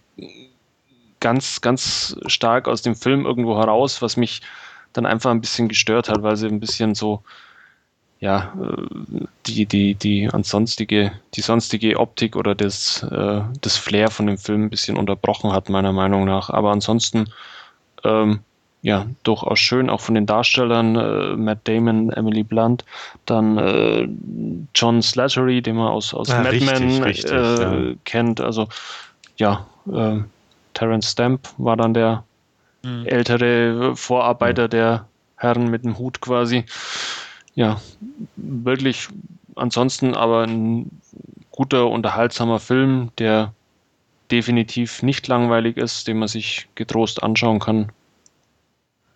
[1.19, 4.41] ganz, ganz stark aus dem Film irgendwo heraus, was mich
[4.93, 7.21] dann einfach ein bisschen gestört hat, weil sie ein bisschen so,
[8.19, 14.27] ja, äh, die, die, die ansonstige, die sonstige Optik oder das, äh, das Flair von
[14.27, 16.49] dem Film ein bisschen unterbrochen hat, meiner Meinung nach.
[16.49, 17.29] Aber ansonsten,
[18.03, 18.39] ähm,
[18.81, 22.85] ja, durchaus schön, auch von den Darstellern, äh, Matt Damon, Emily Blunt,
[23.25, 24.07] dann äh,
[24.75, 27.95] John Slattery, den man aus, aus Ah, Mad Men äh, ja.
[28.05, 28.39] kennt.
[28.41, 28.67] Also,
[29.37, 30.17] ja, äh,
[30.73, 32.23] Terence Stamp war dann der
[32.81, 33.05] Mhm.
[33.07, 36.63] ältere Vorarbeiter der Herren mit dem Hut quasi.
[37.55, 37.81] Ja,
[38.35, 39.09] wirklich
[39.55, 40.89] ansonsten aber ein
[41.51, 43.53] guter, unterhaltsamer Film, der
[44.31, 47.91] definitiv nicht langweilig ist, den man sich getrost anschauen kann.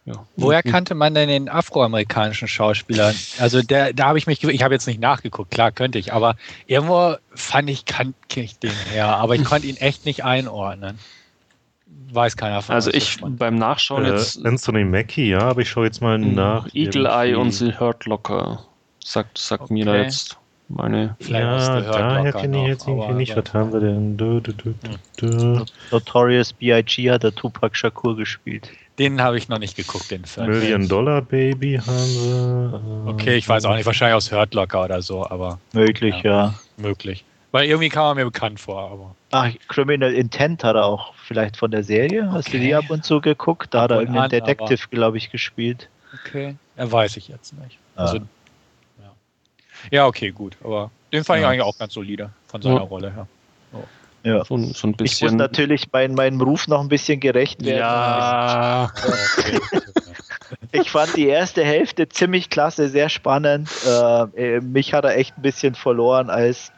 [0.05, 0.25] Ja.
[0.35, 3.13] Woher kannte man denn den afroamerikanischen Schauspieler?
[3.39, 6.35] Also der, da habe ich mich, ich habe jetzt nicht nachgeguckt, klar könnte ich, aber
[6.67, 10.99] irgendwo fand ich, kannte ich den her, aber ich konnte ihn echt nicht einordnen.
[12.11, 15.85] Weiß keiner von Also ich beim Nachschauen Äh, jetzt Anthony Mackie, ja, aber ich schaue
[15.85, 16.67] jetzt mal nach.
[16.73, 18.65] Eagle Eye und The Hurt Locker
[19.03, 20.03] sagt, sagt mir da Okay.
[20.03, 20.37] jetzt
[20.67, 21.15] meine.
[21.19, 23.35] Vielleicht Ja, daher kenne ich jetzt irgendwie nicht.
[23.35, 24.17] Was haben wir denn?
[24.17, 24.75] Du, du, du,
[25.17, 25.25] du,
[25.55, 25.65] du.
[25.91, 27.11] Notorious B.I.G.
[27.11, 28.69] hat der Tupac Shakur gespielt.
[28.99, 30.51] Den habe ich noch nicht geguckt, den Film.
[30.51, 32.81] Million Dollar Baby haben wir.
[33.07, 36.53] äh, Okay, ich weiß auch nicht, wahrscheinlich aus Hurt Locker oder so, aber Möglich, ja.
[36.77, 37.25] möglich.
[37.53, 39.15] Weil irgendwie kam er mir bekannt vor, aber.
[39.31, 42.29] Ach, Criminal Intent hat er auch vielleicht von der Serie.
[42.31, 42.59] Hast du Okay.
[42.59, 43.73] die ab und zu geguckt?
[43.75, 45.87] Da hat er irgendeinen an, Detective, glaube ich, gespielt.
[46.25, 46.55] Okay.
[46.75, 47.77] Er weiß ich jetzt nicht.
[47.95, 48.01] Ah.
[48.05, 48.23] Also, ja.
[49.91, 50.57] ja, okay, gut.
[50.63, 51.49] Aber den fand ich Ja.
[51.49, 52.81] eigentlich auch ganz solide von seiner Ja.
[52.81, 53.27] Rolle her.
[54.23, 54.43] Ja.
[54.45, 55.35] So, so ein Ich muss bisschen.
[55.35, 57.79] natürlich mein, meinem Ruf noch ein bisschen gerecht werden.
[57.79, 58.91] ja,
[59.37, 59.59] Okay.
[60.71, 63.69] Ich fand die erste Hälfte ziemlich klasse, sehr spannend.
[63.85, 66.71] Äh, äh, mich hat er echt ein bisschen verloren, als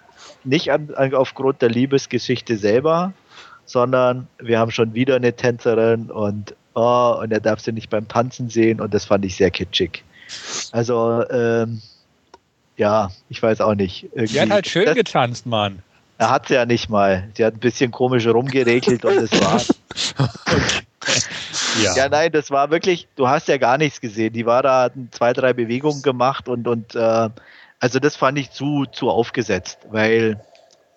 [0.45, 3.13] nicht an, an, aufgrund der Liebesgeschichte selber,
[3.65, 8.07] sondern wir haben schon wieder eine Tänzerin und, oh, und er darf sie nicht beim
[8.07, 10.03] Tanzen sehen und das fand ich sehr kitschig.
[10.71, 11.81] Also, ähm,
[12.77, 14.03] ja, ich weiß auch nicht.
[14.03, 15.81] Die hat Irgendwie- halt schön das, getanzt, Mann.
[16.17, 17.29] Er hat sie ja nicht mal.
[17.35, 19.61] Sie hat ein bisschen komisch rumgeregelt und das war.
[21.95, 24.33] Ja, nein, das war wirklich, du hast ja gar nichts gesehen.
[24.33, 27.29] Die war da, hat zwei, drei Bewegungen gemacht und, und äh,
[27.85, 30.41] also das fand ich zu, zu aufgesetzt, weil,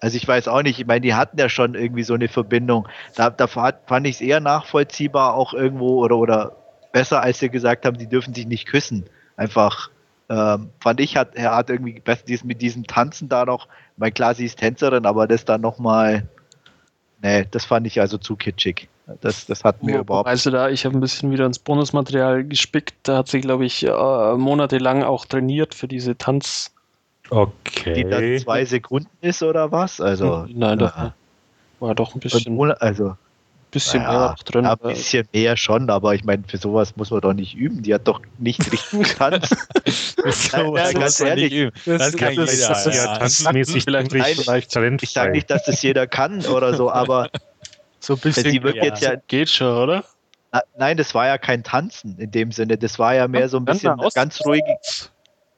[0.01, 2.89] also ich weiß auch nicht, ich meine, die hatten ja schon irgendwie so eine Verbindung.
[3.14, 6.57] Da, da fand ich es eher nachvollziehbar auch irgendwo oder, oder
[6.91, 9.05] besser, als sie gesagt haben, die dürfen sich nicht küssen.
[9.36, 9.91] Einfach,
[10.30, 13.99] ähm, fand ich, hat, er hat irgendwie besser dies, mit diesem Tanzen da noch, ich
[13.99, 16.26] meine, klar, sie ist Tänzerin, aber das dann nochmal,
[17.20, 18.89] nee, das fand ich also zu kitschig.
[19.20, 22.95] Das, das hat mir überhaupt Also da, ich habe ein bisschen wieder ins Bonusmaterial gespickt.
[23.05, 26.74] Da hat sie, glaube ich, äh, monatelang auch trainiert für diese Tanz.
[27.31, 28.39] Die dann Okay.
[28.43, 30.01] zwei Sekunden ist oder was?
[30.01, 31.14] Also, Nein, da ja.
[31.81, 33.16] war doch ein bisschen, ohne- also
[33.70, 34.64] bisschen ja, mehr drin.
[34.64, 37.83] ja, ein bisschen mehr schon, aber ich meine, für sowas muss man doch nicht üben.
[37.83, 39.55] Die hat doch nicht richtig getanzt.
[40.24, 42.68] So, ja, ganz ehrlich, Das kann Das jeder.
[42.68, 45.29] das ist ja tanzmäßig Vielleicht- Nein, vielleicht Ich sage talentfrei.
[45.31, 47.29] nicht, dass das jeder kann oder so, aber
[48.01, 48.85] So ein bisschen Sie wird Ja.
[48.85, 50.03] jetzt ja, geht schon, oder?
[50.51, 52.79] Na, Nein, das war ja kein Tanzen in dem Sinne.
[52.79, 54.62] Das war ja mehr so ein bisschen ganz ruhig.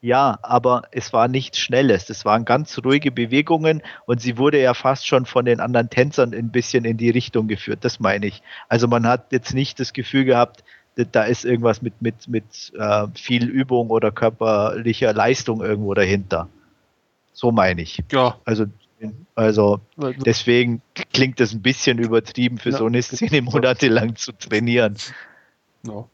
[0.03, 2.07] Ja, aber es war nichts Schnelles.
[2.07, 6.33] Das waren ganz ruhige Bewegungen und sie wurde ja fast schon von den anderen Tänzern
[6.33, 7.81] ein bisschen in die Richtung geführt.
[7.83, 8.43] Das meine ich.
[8.69, 10.65] Also man hat jetzt nicht das Gefühl gehabt,
[11.13, 12.45] da- ist irgendwas mit, mit, mit
[12.79, 16.49] äh, viel Übung oder körperlicher Leistung irgendwo dahinter.
[17.35, 18.03] So meine ich.
[18.11, 18.67] Ja, Also,
[19.35, 19.81] also
[20.25, 20.81] deswegen
[21.13, 22.79] klingt das ein bisschen übertrieben für Ja.
[22.79, 24.97] so eine Szene monatelang zu trainieren.
[25.87, 26.07] ja.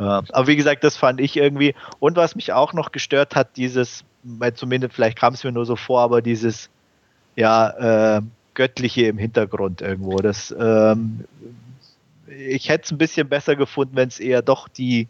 [0.00, 1.74] Ja, aber wie gesagt, das fand ich irgendwie.
[1.98, 4.02] Und was mich auch noch gestört hat, dieses,
[4.54, 6.70] zumindest vielleicht kam es mir nur so vor, aber dieses
[7.36, 8.22] ja äh,
[8.54, 10.16] göttliche im Hintergrund irgendwo.
[10.18, 11.24] Das ähm,
[12.26, 15.08] ich hätte es ein bisschen besser gefunden, wenn es eher doch die.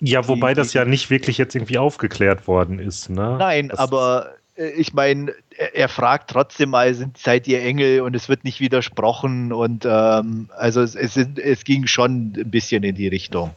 [0.00, 3.36] Ja, wobei Die- das ja nicht wirklich jetzt irgendwie aufgeklärt worden ist, ne?
[3.38, 8.00] Nein, Das- aber äh, ich meine, er, er fragt trotzdem mal, sind, seid ihr Engel
[8.02, 12.84] und es wird nicht widersprochen und ähm, also es, es, es ging schon ein bisschen
[12.84, 13.50] in die Richtung.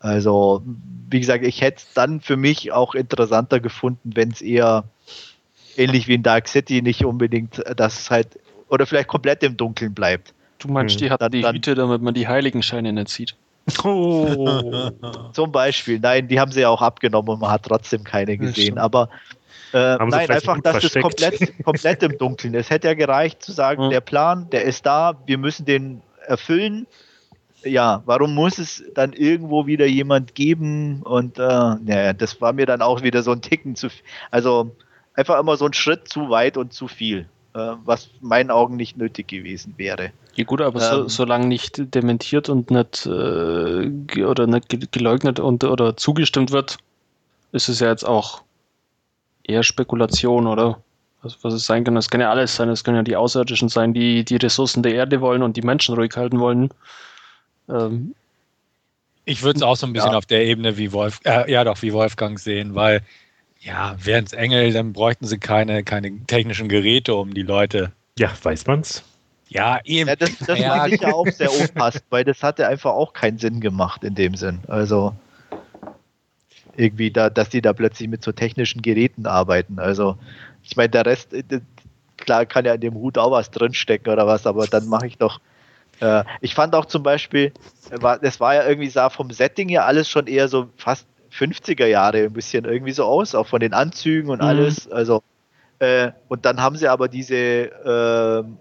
[0.00, 0.62] Also,
[1.10, 4.84] wie gesagt, ich hätte es dann für mich auch interessanter gefunden, wenn es eher
[5.76, 8.38] ähnlich wie in Dark City nicht unbedingt, äh, dass es halt
[8.68, 10.34] oder vielleicht komplett im Dunkeln bleibt.
[10.58, 13.34] Du meinst, Hm, die hatten dann- die Hüte, damit man die Heiligenscheine nicht sieht.
[13.84, 14.90] Oh.
[15.32, 18.36] Zum Beispiel, nein, die haben sie ja auch abgenommen und man hat trotzdem keine Ja,
[18.38, 18.54] gesehen.
[18.64, 18.78] stimmt.
[18.78, 19.08] aber
[19.72, 21.02] äh, nein, einfach, dass es versteckt.
[21.02, 22.66] komplett, komplett im Dunkeln ist.
[22.66, 23.88] Es hätte ja gereicht zu sagen, Ja.
[23.90, 26.86] der Plan, der ist da, wir müssen den erfüllen.
[27.68, 31.02] Ja, warum muss es dann irgendwo wieder jemand geben?
[31.02, 34.04] Und äh, naja, das war mir dann auch wieder so ein Ticken zu viel.
[34.30, 34.74] Also
[35.14, 38.76] einfach immer so ein Schritt zu weit und zu viel, äh, was in meinen Augen
[38.76, 40.10] nicht nötig gewesen wäre.
[40.34, 41.08] Ja gut, aber so, Ähm.
[41.08, 46.78] solange nicht dementiert und nicht äh, oder nicht ge- geleugnet und oder zugestimmt wird,
[47.52, 48.42] ist es ja jetzt auch
[49.42, 50.80] eher Spekulation, oder?
[51.22, 52.68] Was, was es sein kann, das kann ja alles sein.
[52.68, 55.96] Es können ja die Außerirdischen sein, die die Ressourcen der Erde wollen und die Menschen
[55.96, 56.70] ruhig halten wollen.
[57.68, 58.14] Ähm,
[59.24, 60.18] Ich würde es auch so ein bisschen Ja.
[60.18, 63.02] auf der Ebene wie Wolf, äh, ja doch, wie Wolfgang sehen, weil
[63.60, 67.92] ja, wären es Engel, dann bräuchten sie keine, keine technischen Geräte, um die Leute.
[68.18, 69.02] Ja, weiß man's?
[69.48, 70.08] Ja, eben.
[70.08, 70.86] Ja, das das Ja.
[70.86, 74.34] ich ja auch sehr unpassend, weil das hatte einfach auch keinen Sinn gemacht in dem
[74.34, 74.60] Sinn.
[74.68, 75.14] Also
[76.76, 79.78] irgendwie da, dass die da plötzlich mit so technischen Geräten arbeiten.
[79.78, 80.16] Also
[80.62, 81.42] ich meine, der Rest, äh,
[82.16, 85.18] klar kann ja in dem Hut auch was drinstecken oder was, aber dann mache ich
[85.18, 85.40] doch.
[86.00, 87.52] Äh, ich fand auch zum Beispiel,
[87.90, 91.06] äh, war, das war ja irgendwie, sah vom Setting ja alles schon eher so fast
[91.30, 94.44] 50er Jahre ein bisschen irgendwie so aus, auch von den Anzügen und Mhm.
[94.46, 94.90] alles.
[94.90, 95.22] Also
[95.78, 98.58] äh, und dann haben sie aber diese ähm,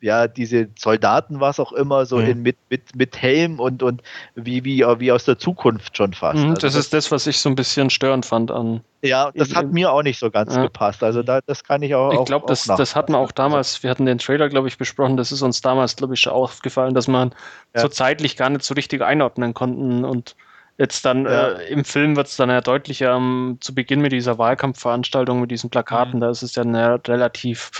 [0.00, 2.26] ja, diese Soldaten, was auch immer, so Mhm.
[2.26, 4.02] in, mit, mit, mit Helm und, und
[4.34, 6.42] wie, wie, wie aus der Zukunft schon fast.
[6.42, 8.82] mhm, Also das ist das, was ich so ein bisschen störend fand an.
[9.02, 10.62] ja, das hat mir auch nicht so ganz Ja.
[10.62, 11.02] gepasst.
[11.02, 12.20] Also da, das kann ich auch.
[12.20, 15.16] Ich glaube, das, das hatten wir auch damals, wir hatten den Trailer, glaube ich, besprochen,
[15.16, 17.34] das ist uns damals, glaube ich, schon aufgefallen, dass man
[17.74, 17.82] Ja.
[17.82, 20.36] so zeitlich gar nicht so richtig einordnen konnten und
[20.78, 21.48] jetzt dann Ja.
[21.48, 25.50] äh, im Film wird es dann ja deutlicher ähm, zu Beginn mit dieser Wahlkampfveranstaltung, mit
[25.50, 26.20] diesen Plakaten, Mhm.
[26.20, 27.70] da ist es dann ja relativ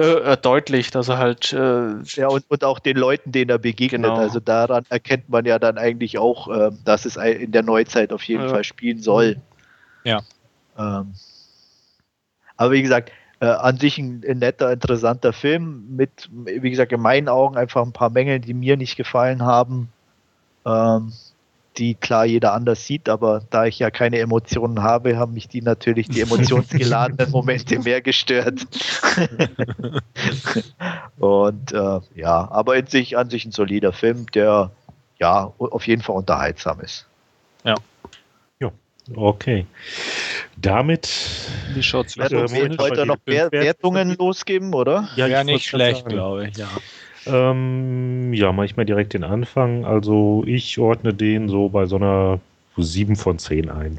[0.00, 3.58] äh, äh, deutlich, dass er halt äh, Ja, und, und auch den Leuten, denen er
[3.58, 4.02] begegnet.
[4.02, 4.16] Genau.
[4.16, 8.22] Also daran erkennt man ja dann eigentlich auch, ähm, dass es in der Neuzeit auf
[8.22, 8.48] jeden Ja.
[8.48, 9.36] Fall spielen soll.
[10.04, 10.22] Ja.
[10.78, 11.12] Ähm,
[12.56, 17.00] aber wie gesagt, äh, an sich ein, ein netter, interessanter Film mit, wie gesagt, in
[17.00, 19.92] meinen Augen einfach ein paar Mängel, die mir nicht gefallen haben.
[20.64, 21.12] Ähm,
[21.78, 25.62] die klar jeder anders sieht, aber da ich ja keine Emotionen habe, haben mich die
[25.62, 28.60] natürlich die emotionsgeladenen Momente mehr gestört.
[31.18, 34.70] Und äh, ja, aber in sich an sich ein solider Film, der
[35.18, 37.06] ja auf jeden Fall unterhaltsam ist.
[39.14, 39.66] Okay.
[40.56, 41.08] Damit.
[41.74, 45.08] wie schaut's Werden Ja, wir heute noch Wertungen losgeben, oder?
[45.16, 46.68] Ja, ich nicht schlecht, glaube ich, ja.
[47.26, 49.84] Ähm, ja, mach ich mal direkt den Anfang.
[49.84, 52.40] Also ich ordne den so bei so einer
[52.76, 53.98] 7 von 10 ein.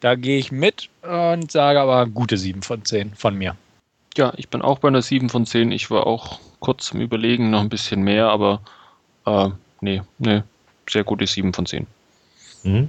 [0.00, 3.56] Da gehe ich mit und sage aber gute 7 von 10 von mir.
[4.16, 5.72] Ja, ich bin auch bei einer 7 von 10.
[5.72, 8.60] Ich war auch kurz zum Überlegen, noch ein bisschen mehr, aber
[9.26, 9.48] äh,
[9.80, 10.42] nee, nee,
[10.88, 11.86] sehr gute 7 von 10.
[12.64, 12.88] Mhm.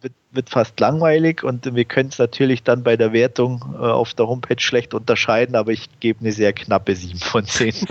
[0.00, 4.14] Wird, wird fast langweilig und wir können es natürlich dann bei der Wertung äh, auf
[4.14, 7.74] der Homepage schlecht unterscheiden, aber ich gebe eine sehr knappe 7 von 10.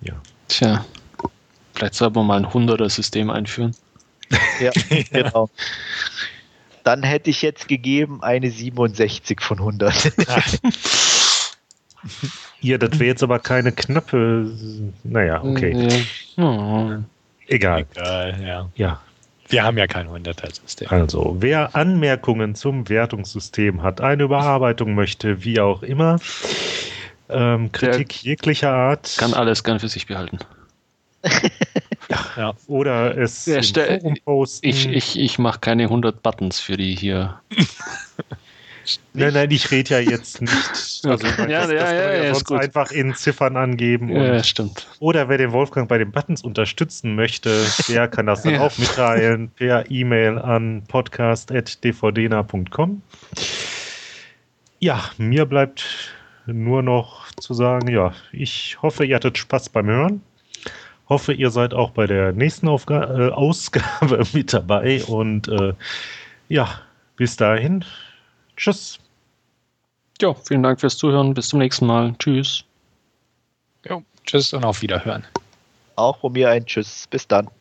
[0.00, 0.14] Ja.
[0.48, 0.84] Tja,
[1.74, 3.74] vielleicht sollten wir mal ein 100er-System einführen.
[4.60, 4.70] ja,
[5.10, 5.50] genau.
[6.84, 10.12] Dann hätte ich jetzt gegeben eine 67 von 100.
[12.60, 14.52] Ja, das wäre jetzt aber keine knappe.
[15.02, 15.74] Naja, okay.
[15.74, 16.06] Nee.
[16.42, 16.98] Oh.
[17.48, 17.86] Egal.
[17.94, 18.70] Egal, ja.
[18.76, 19.00] Ja.
[19.48, 20.88] Wir haben ja kein 100er-System.
[20.90, 26.18] Also, wer Anmerkungen zum Wertungssystem hat, eine Überarbeitung möchte, wie auch immer,
[27.28, 29.14] ähm, Kritik jeglicher Art.
[29.18, 30.38] Kann alles gern für sich behalten.
[32.36, 32.54] ja.
[32.66, 34.66] Oder es Ja, im Forum posten.
[34.66, 37.40] Ich, ich, ich mache keine 100 Buttons für die hier.
[39.14, 40.52] nein, nein, ich rede ja jetzt nicht.
[41.06, 41.36] Also, Okay.
[41.36, 44.08] das, Ja, das ja, man ja, ja, ist sonst einfach in Ziffern angeben.
[44.10, 44.88] Ja, stimmt.
[44.98, 48.60] Oder wer den Wolfgang bei den Buttons unterstützen möchte, der kann das dann Ja.
[48.62, 53.02] auch mitteilen per E-Mail an podcast.dvdna.com.
[54.80, 55.84] Ja, mir bleibt
[56.46, 60.22] nur noch zu sagen, ja, ich hoffe, ihr hattet Spaß beim Hören.
[61.08, 65.72] Hoffe, ihr seid auch bei der nächsten Aufga äh, Ausgabe mit dabei und äh,
[66.48, 66.80] ja,
[67.16, 67.84] bis dahin.
[68.56, 68.98] Tschüss.
[70.20, 71.34] Ja, vielen Dank fürs Zuhören.
[71.34, 72.14] Bis zum nächsten Mal.
[72.18, 72.64] Tschüss.
[73.88, 75.24] Jo, tschüss und auf Wiederhören.
[75.96, 77.06] Auch von mir ein Tschüss.
[77.10, 77.48] Bis dann.